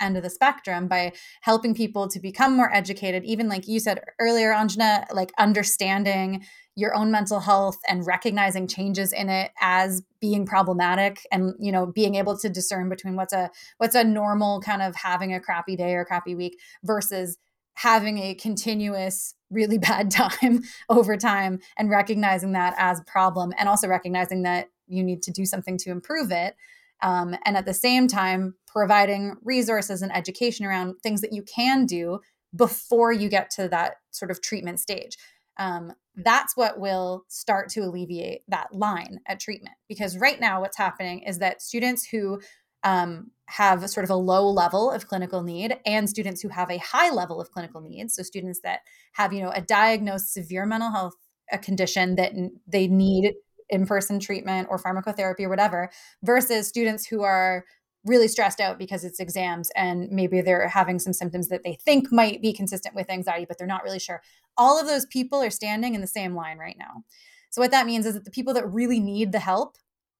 [0.00, 3.98] end of the spectrum by helping people to become more educated even like you said
[4.20, 6.44] earlier anjana like understanding
[6.76, 11.86] your own mental health and recognizing changes in it as being problematic and you know
[11.86, 15.74] being able to discern between what's a what's a normal kind of having a crappy
[15.74, 17.38] day or crappy week versus
[17.74, 23.68] having a continuous really bad time over time and recognizing that as a problem and
[23.68, 26.54] also recognizing that you need to do something to improve it
[27.02, 31.86] um, and at the same time providing resources and education around things that you can
[31.86, 32.20] do
[32.54, 35.16] before you get to that sort of treatment stage
[35.58, 39.76] um, that's what will start to alleviate that line at treatment.
[39.88, 42.40] Because right now what's happening is that students who
[42.82, 46.78] um, have sort of a low level of clinical need and students who have a
[46.78, 48.80] high level of clinical needs so students that
[49.12, 51.14] have you know a diagnosed severe mental health
[51.52, 52.32] a condition that
[52.66, 53.34] they need
[53.70, 55.90] in-person treatment or pharmacotherapy or whatever
[56.22, 57.64] versus students who are
[58.04, 62.12] really stressed out because it's exams and maybe they're having some symptoms that they think
[62.12, 64.22] might be consistent with anxiety but they're not really sure
[64.56, 67.02] all of those people are standing in the same line right now.
[67.50, 69.76] So what that means is that the people that really need the help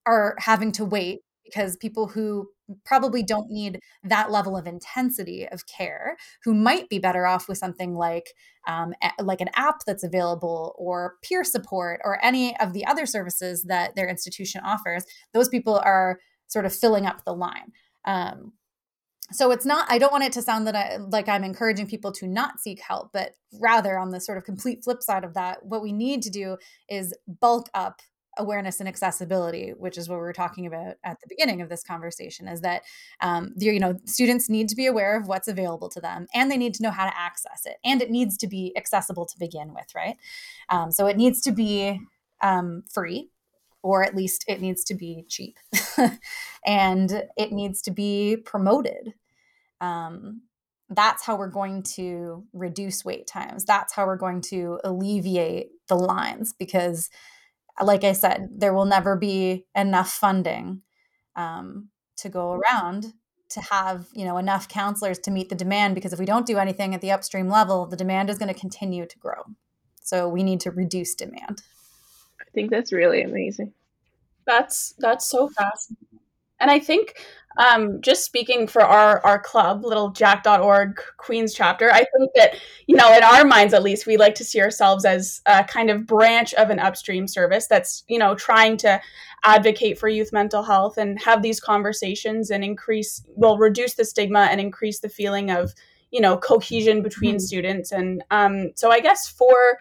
[0.07, 2.49] are having to wait because people who
[2.85, 7.59] probably don't need that level of intensity of care who might be better off with
[7.59, 8.33] something like
[8.67, 13.65] um, like an app that's available or peer support or any of the other services
[13.65, 16.19] that their institution offers those people are
[16.49, 17.73] sort of filling up the line.
[18.05, 18.53] Um,
[19.33, 22.13] so it's not i don't want it to sound that i like i'm encouraging people
[22.13, 25.65] to not seek help but rather on the sort of complete flip side of that
[25.65, 26.57] what we need to do
[26.89, 28.01] is bulk up
[28.39, 31.83] awareness and accessibility which is what we were talking about at the beginning of this
[31.83, 32.83] conversation is that
[33.23, 36.59] um, you know students need to be aware of what's available to them and they
[36.59, 39.73] need to know how to access it and it needs to be accessible to begin
[39.73, 40.17] with right?
[40.69, 42.01] Um, so it needs to be
[42.43, 43.31] um, free
[43.87, 45.59] or at least it needs to be cheap.
[46.69, 49.15] And it needs to be promoted.
[49.81, 50.43] Um,
[50.91, 53.65] that's how we're going to reduce wait times.
[53.65, 57.09] That's how we're going to alleviate the lines because
[57.81, 60.83] like I said, there will never be enough funding
[61.37, 63.13] um, to go around
[63.51, 66.59] to have you know enough counselors to meet the demand because if we don't do
[66.59, 69.43] anything at the upstream level the demand is going to continue to grow.
[70.03, 71.63] So we need to reduce demand
[72.57, 73.73] think that's really amazing
[74.47, 76.19] that's that's so fascinating
[76.59, 77.15] And I think
[77.59, 82.97] um, just speaking for our, our club, little jack.org Queens chapter, I think that, you
[82.97, 86.07] know, in our minds at least, we like to see ourselves as a kind of
[86.07, 89.01] branch of an upstream service that's, you know, trying to
[89.45, 94.49] advocate for youth mental health and have these conversations and increase, well, reduce the stigma
[94.51, 95.73] and increase the feeling of,
[96.11, 97.41] you know, cohesion between mm-hmm.
[97.41, 97.91] students.
[97.91, 99.79] And um, so I guess for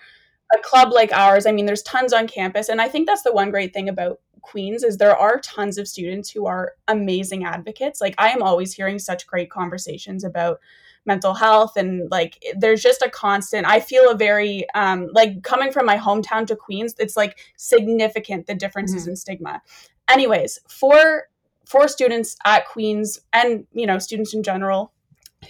[0.53, 2.69] a club like ours, I mean, there's tons on campus.
[2.69, 5.87] And I think that's the one great thing about Queens is there are tons of
[5.87, 7.99] students who are amazing advocates.
[7.99, 10.59] Like I am always hearing such great conversations about
[11.05, 15.71] mental health and like there's just a constant i feel a very um like coming
[15.71, 19.11] from my hometown to queens it's like significant the differences mm-hmm.
[19.11, 19.61] in stigma
[20.09, 21.27] anyways for
[21.65, 24.91] for students at queens and you know students in general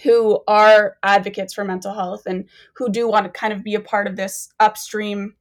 [0.02, 3.80] who are advocates for mental health and who do want to kind of be a
[3.80, 5.34] part of this upstream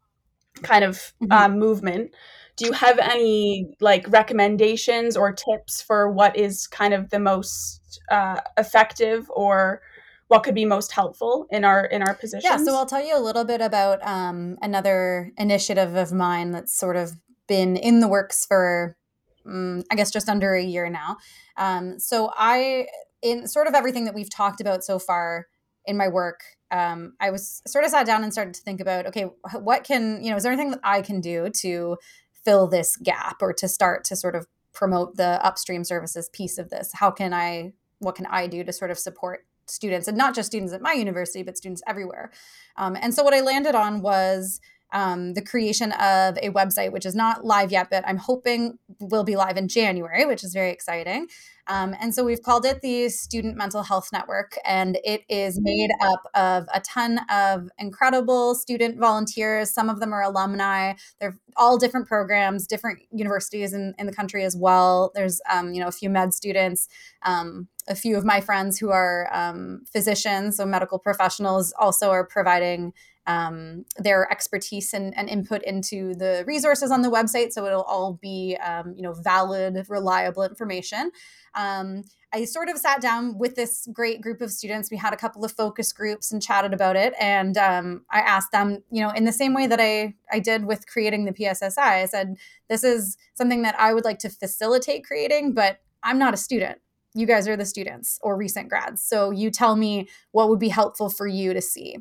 [0.61, 1.31] kind of mm-hmm.
[1.31, 2.11] um, movement.
[2.55, 7.99] Do you have any like recommendations or tips for what is kind of the most
[8.09, 9.81] uh, effective or
[10.27, 13.15] what could be most helpful in our in our position yeah so i'll tell you
[13.15, 17.13] a little bit about um, another initiative of mine that's sort of
[17.47, 18.97] been in the works for
[19.45, 21.17] um, i guess just under a year now.
[21.57, 22.87] Um, so i
[23.25, 25.47] in sort of everything that we've talked about so far
[25.85, 29.05] in my work um, i was sort of sat down and started to think about
[29.05, 29.23] okay
[29.59, 31.97] what can you know is there anything that i can do to
[32.45, 34.45] fill this gap or to start to sort of
[34.75, 36.91] promote the upstream services piece of this?
[36.93, 40.47] How can i what can i do to sort of support students and not just
[40.47, 42.31] students at my university but students everywhere?
[42.77, 44.61] Um, and so what i landed on was
[44.95, 49.23] um, the creation of a website which is not live yet but i'm hoping will
[49.23, 51.27] be live in january which is very exciting
[51.67, 55.89] um, and so we've called it the Student Mental Health Network, and it is made
[55.99, 59.71] up of a ton of incredible student volunteers.
[59.71, 60.93] Some of them are alumni.
[61.19, 65.11] They're all different programs, different universities in, in the country as well.
[65.15, 66.87] There's, um, you know, a few med students.
[67.23, 72.25] Um, a few of my friends who are um, physicians, so medical professionals, also are
[72.25, 72.93] providing
[73.27, 77.51] um, their expertise and, and, input into the resources on the website.
[77.51, 81.11] So it'll all be, um, you know, valid, reliable information.
[81.55, 82.03] Um,
[82.33, 84.91] I sort of sat down with this great group of students.
[84.91, 87.13] We had a couple of focus groups and chatted about it.
[87.19, 90.65] And um, I asked them, you know, in the same way that I, I did
[90.65, 92.35] with creating the PSSI, I said,
[92.67, 96.79] this is something that I would like to facilitate creating, but I'm not a student.
[97.13, 99.01] You guys are the students or recent grads.
[99.01, 101.99] So you tell me what would be helpful for you to see.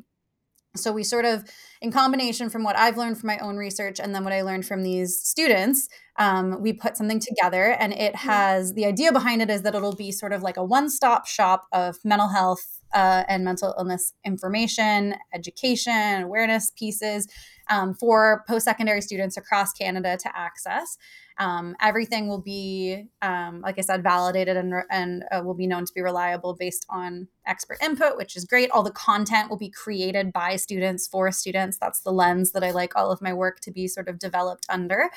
[0.75, 1.43] So we sort of,
[1.81, 4.65] in combination from what I've learned from my own research and then what I learned
[4.65, 7.71] from these students, um, we put something together.
[7.79, 8.29] And it mm-hmm.
[8.29, 11.27] has the idea behind it is that it'll be sort of like a one stop
[11.27, 17.27] shop of mental health uh, and mental illness information, education, awareness pieces
[17.69, 20.97] um, for post secondary students across Canada to access.
[21.37, 25.85] Um, everything will be, um, like I said, validated and, and uh, will be known
[25.85, 28.71] to be reliable based on expert input, which is great.
[28.71, 31.77] All the content will be created by students for students.
[31.77, 34.65] That's the lens that I like all of my work to be sort of developed
[34.69, 35.09] under.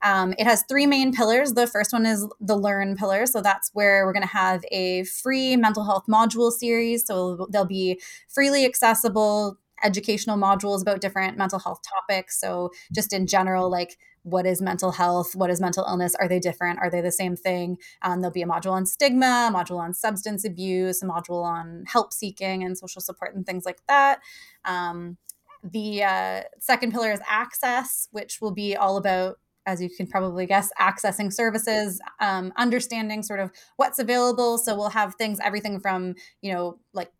[0.00, 1.52] Um, it has three main pillars.
[1.52, 3.26] The first one is the learn pillar.
[3.26, 7.06] So that's where we're going to have a free mental health module series.
[7.06, 12.40] So they'll be freely accessible educational modules about different mental health topics.
[12.40, 15.36] So, just in general, like what is mental health?
[15.36, 16.16] What is mental illness?
[16.16, 16.80] Are they different?
[16.80, 17.78] Are they the same thing?
[18.02, 21.84] Um, there'll be a module on stigma, a module on substance abuse, a module on
[21.86, 24.20] help seeking and social support and things like that.
[24.64, 25.16] Um,
[25.62, 30.46] the uh, second pillar is access, which will be all about as you can probably
[30.46, 34.58] guess, accessing services, um, understanding sort of what's available.
[34.58, 37.10] So we'll have things, everything from, you know, like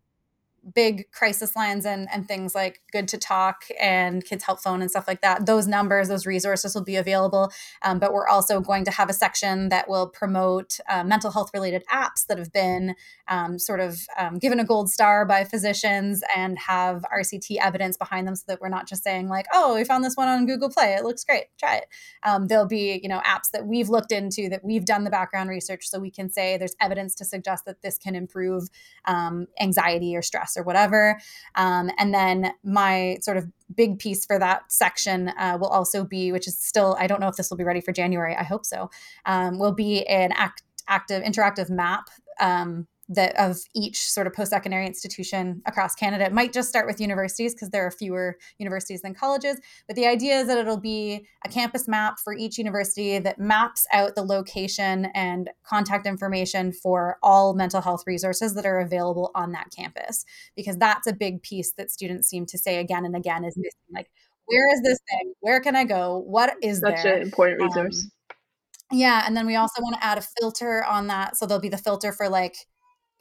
[0.74, 4.90] big crisis lines and, and things like good to talk and kids help phone and
[4.90, 7.52] stuff like that those numbers those resources will be available.
[7.82, 11.50] Um, but we're also going to have a section that will promote uh, mental health
[11.54, 12.94] related apps that have been
[13.28, 18.26] um, sort of um, given a gold star by physicians and have rct evidence behind
[18.26, 20.70] them so that we're not just saying like oh we found this one on google
[20.70, 20.94] play.
[20.94, 21.44] It looks great.
[21.58, 21.86] Try it.
[22.22, 25.50] Um, there'll be you know apps that we've looked into that we've done the background
[25.50, 28.68] research so we can say there's evidence to suggest that this can improve
[29.04, 31.18] um, anxiety or stress or whatever.
[31.54, 36.32] Um, and then my sort of big piece for that section uh, will also be,
[36.32, 38.34] which is still, I don't know if this will be ready for January.
[38.36, 38.90] I hope so.
[39.24, 42.09] Um, will be an act, active interactive map
[42.40, 46.24] um, that of each sort of post-secondary institution across Canada.
[46.24, 50.07] It might just start with universities because there are fewer universities than colleges, but the
[50.07, 54.22] idea is that it'll be a campus map for each university that maps out the
[54.22, 60.24] location and contact information for all mental health resources that are available on that campus
[60.57, 63.70] because that's a big piece that students seem to say again and again is missing
[63.92, 64.11] like
[64.46, 65.32] where is this thing?
[65.40, 66.18] Where can I go?
[66.26, 67.16] What is Such there?
[67.16, 68.04] an important resource.
[68.04, 71.36] Um, Yeah, and then we also want to add a filter on that.
[71.36, 72.57] So there'll be the filter for like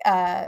[0.03, 0.47] uh,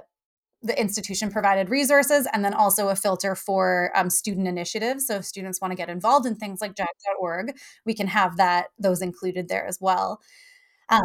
[0.63, 5.05] the institution provided resources and then also a filter for um, student initiatives.
[5.05, 8.67] So if students want to get involved in things like Jack.org, we can have that
[8.79, 10.19] those included there as well.
[10.89, 11.03] Um,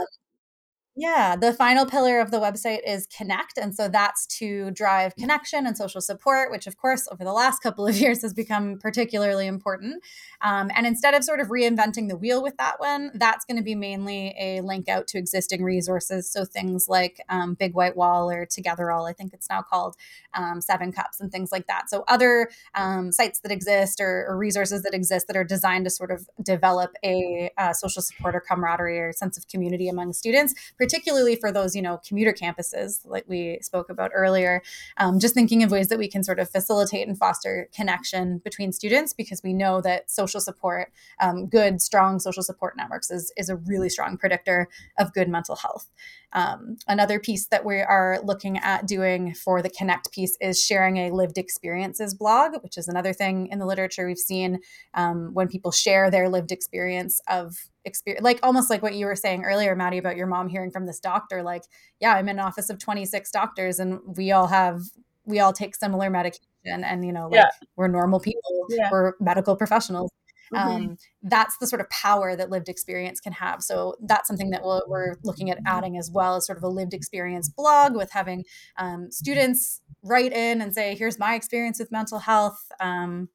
[0.94, 3.56] yeah, the final pillar of the website is connect.
[3.56, 7.60] And so that's to drive connection and social support, which, of course, over the last
[7.60, 10.02] couple of years has become particularly important.
[10.42, 13.62] Um, and instead of sort of reinventing the wheel with that one, that's going to
[13.62, 16.30] be mainly a link out to existing resources.
[16.30, 19.96] So things like um, Big White Wall or Togetherall, I think it's now called,
[20.34, 21.88] um, Seven Cups and things like that.
[21.88, 25.90] So other um, sites that exist or, or, resources that exist that are designed to
[25.90, 30.54] sort of develop a uh, social support or camaraderie or sense of community among students
[30.82, 34.60] particularly for those, you know, commuter campuses like we spoke about earlier.
[34.96, 38.72] Um, just thinking of ways that we can sort of facilitate and foster connection between
[38.72, 43.48] students because we know that social support, um, good, strong social support networks is, is
[43.48, 44.66] a really strong predictor
[44.98, 45.88] of good mental health.
[46.32, 50.96] Um, another piece that we are looking at doing for the Connect piece is sharing
[50.96, 54.60] a lived experiences blog, which is another thing in the literature we've seen
[54.94, 59.16] um, when people share their lived experience of experience, like almost like what you were
[59.16, 61.42] saying earlier, Maddie, about your mom hearing from this doctor.
[61.42, 61.64] Like,
[62.00, 64.80] yeah, I'm in an office of 26 doctors, and we all have
[65.24, 67.48] we all take similar medication and you know like yeah.
[67.76, 68.88] we're normal people yeah.
[68.90, 70.10] we're medical professionals
[70.52, 70.68] Mm-hmm.
[70.68, 73.62] Um, that's the sort of power that lived experience can have.
[73.62, 76.64] So that's something that we we are looking at adding as well as sort of
[76.64, 78.44] a lived experience blog with having
[78.76, 83.28] um, students write in and say, "Here's my experience with mental health." Um,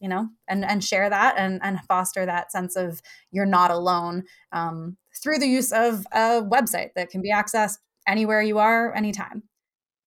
[0.00, 3.00] you know, and and share that and and foster that sense of
[3.30, 8.42] you're not alone um, through the use of a website that can be accessed anywhere
[8.42, 9.44] you are, anytime.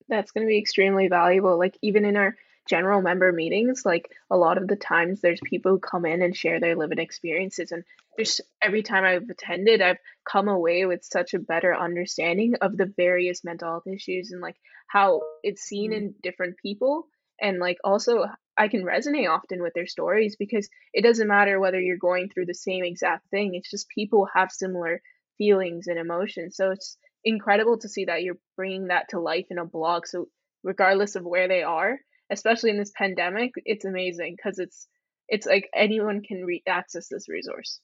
[0.08, 1.58] That's going to be extremely valuable.
[1.58, 2.36] Like even in our
[2.68, 6.36] general member meetings, like a lot of the times there's people who come in and
[6.36, 7.72] share their living experiences.
[7.72, 7.84] And
[8.18, 10.00] just every time I've attended, I've
[10.30, 14.56] come away with such a better understanding of the various mental health issues and like
[14.88, 16.06] how it's seen mm-hmm.
[16.06, 17.08] in different people.
[17.40, 18.26] And like also,
[18.58, 22.46] I can resonate often with their stories because it doesn't matter whether you're going through
[22.46, 25.02] the same exact thing, it's just people have similar
[25.38, 26.56] feelings and emotions.
[26.56, 30.08] So it's incredible to see that you're bringing that to life in a blog.
[30.08, 30.28] So
[30.64, 32.00] regardless of where they are,
[32.32, 34.88] especially in this pandemic, it's amazing because it's
[35.28, 37.80] it's like anyone can re- access this resource.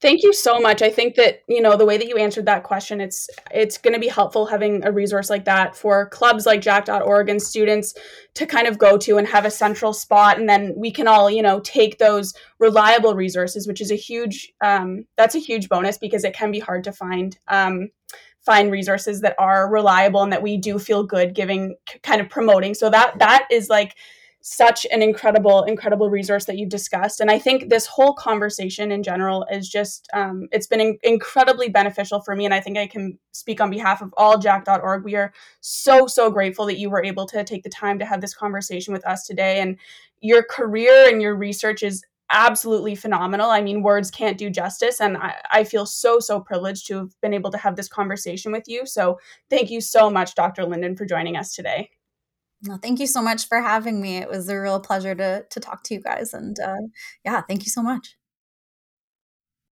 [0.00, 0.82] Thank you so much.
[0.82, 3.94] I think that, you know, the way that you answered that question, it's it's going
[3.94, 7.94] to be helpful having a resource like that for clubs like Jack.org and students
[8.34, 11.30] to kind of go to and have a central spot and then we can all,
[11.30, 15.98] you know, take those reliable resources, which is a huge um, that's a huge bonus
[15.98, 17.88] because it can be hard to find um,
[18.44, 22.74] find resources that are reliable and that we do feel good giving kind of promoting.
[22.74, 23.96] So that that is like
[24.44, 27.20] such an incredible incredible resource that you've discussed.
[27.20, 31.68] And i think this whole conversation in general is just um, it's been in- incredibly
[31.68, 35.14] beneficial for me and i think i can speak on behalf of all Jack.org we
[35.14, 38.34] are so so grateful that you were able to take the time to have this
[38.34, 39.60] conversation with us today.
[39.60, 39.78] And
[40.20, 43.50] your career and your research is absolutely phenomenal.
[43.50, 45.00] I mean, words can't do justice.
[45.00, 48.50] And I, I, feel so, so privileged to have been able to have this conversation
[48.50, 48.86] with you.
[48.86, 49.18] So
[49.50, 50.64] thank you so much, Dr.
[50.64, 51.90] Linden, for joining us today.
[52.66, 54.16] Well, thank you so much for having me.
[54.16, 56.32] It was a real pleasure to, to talk to you guys.
[56.32, 56.76] And uh,
[57.24, 58.16] yeah, thank you so much.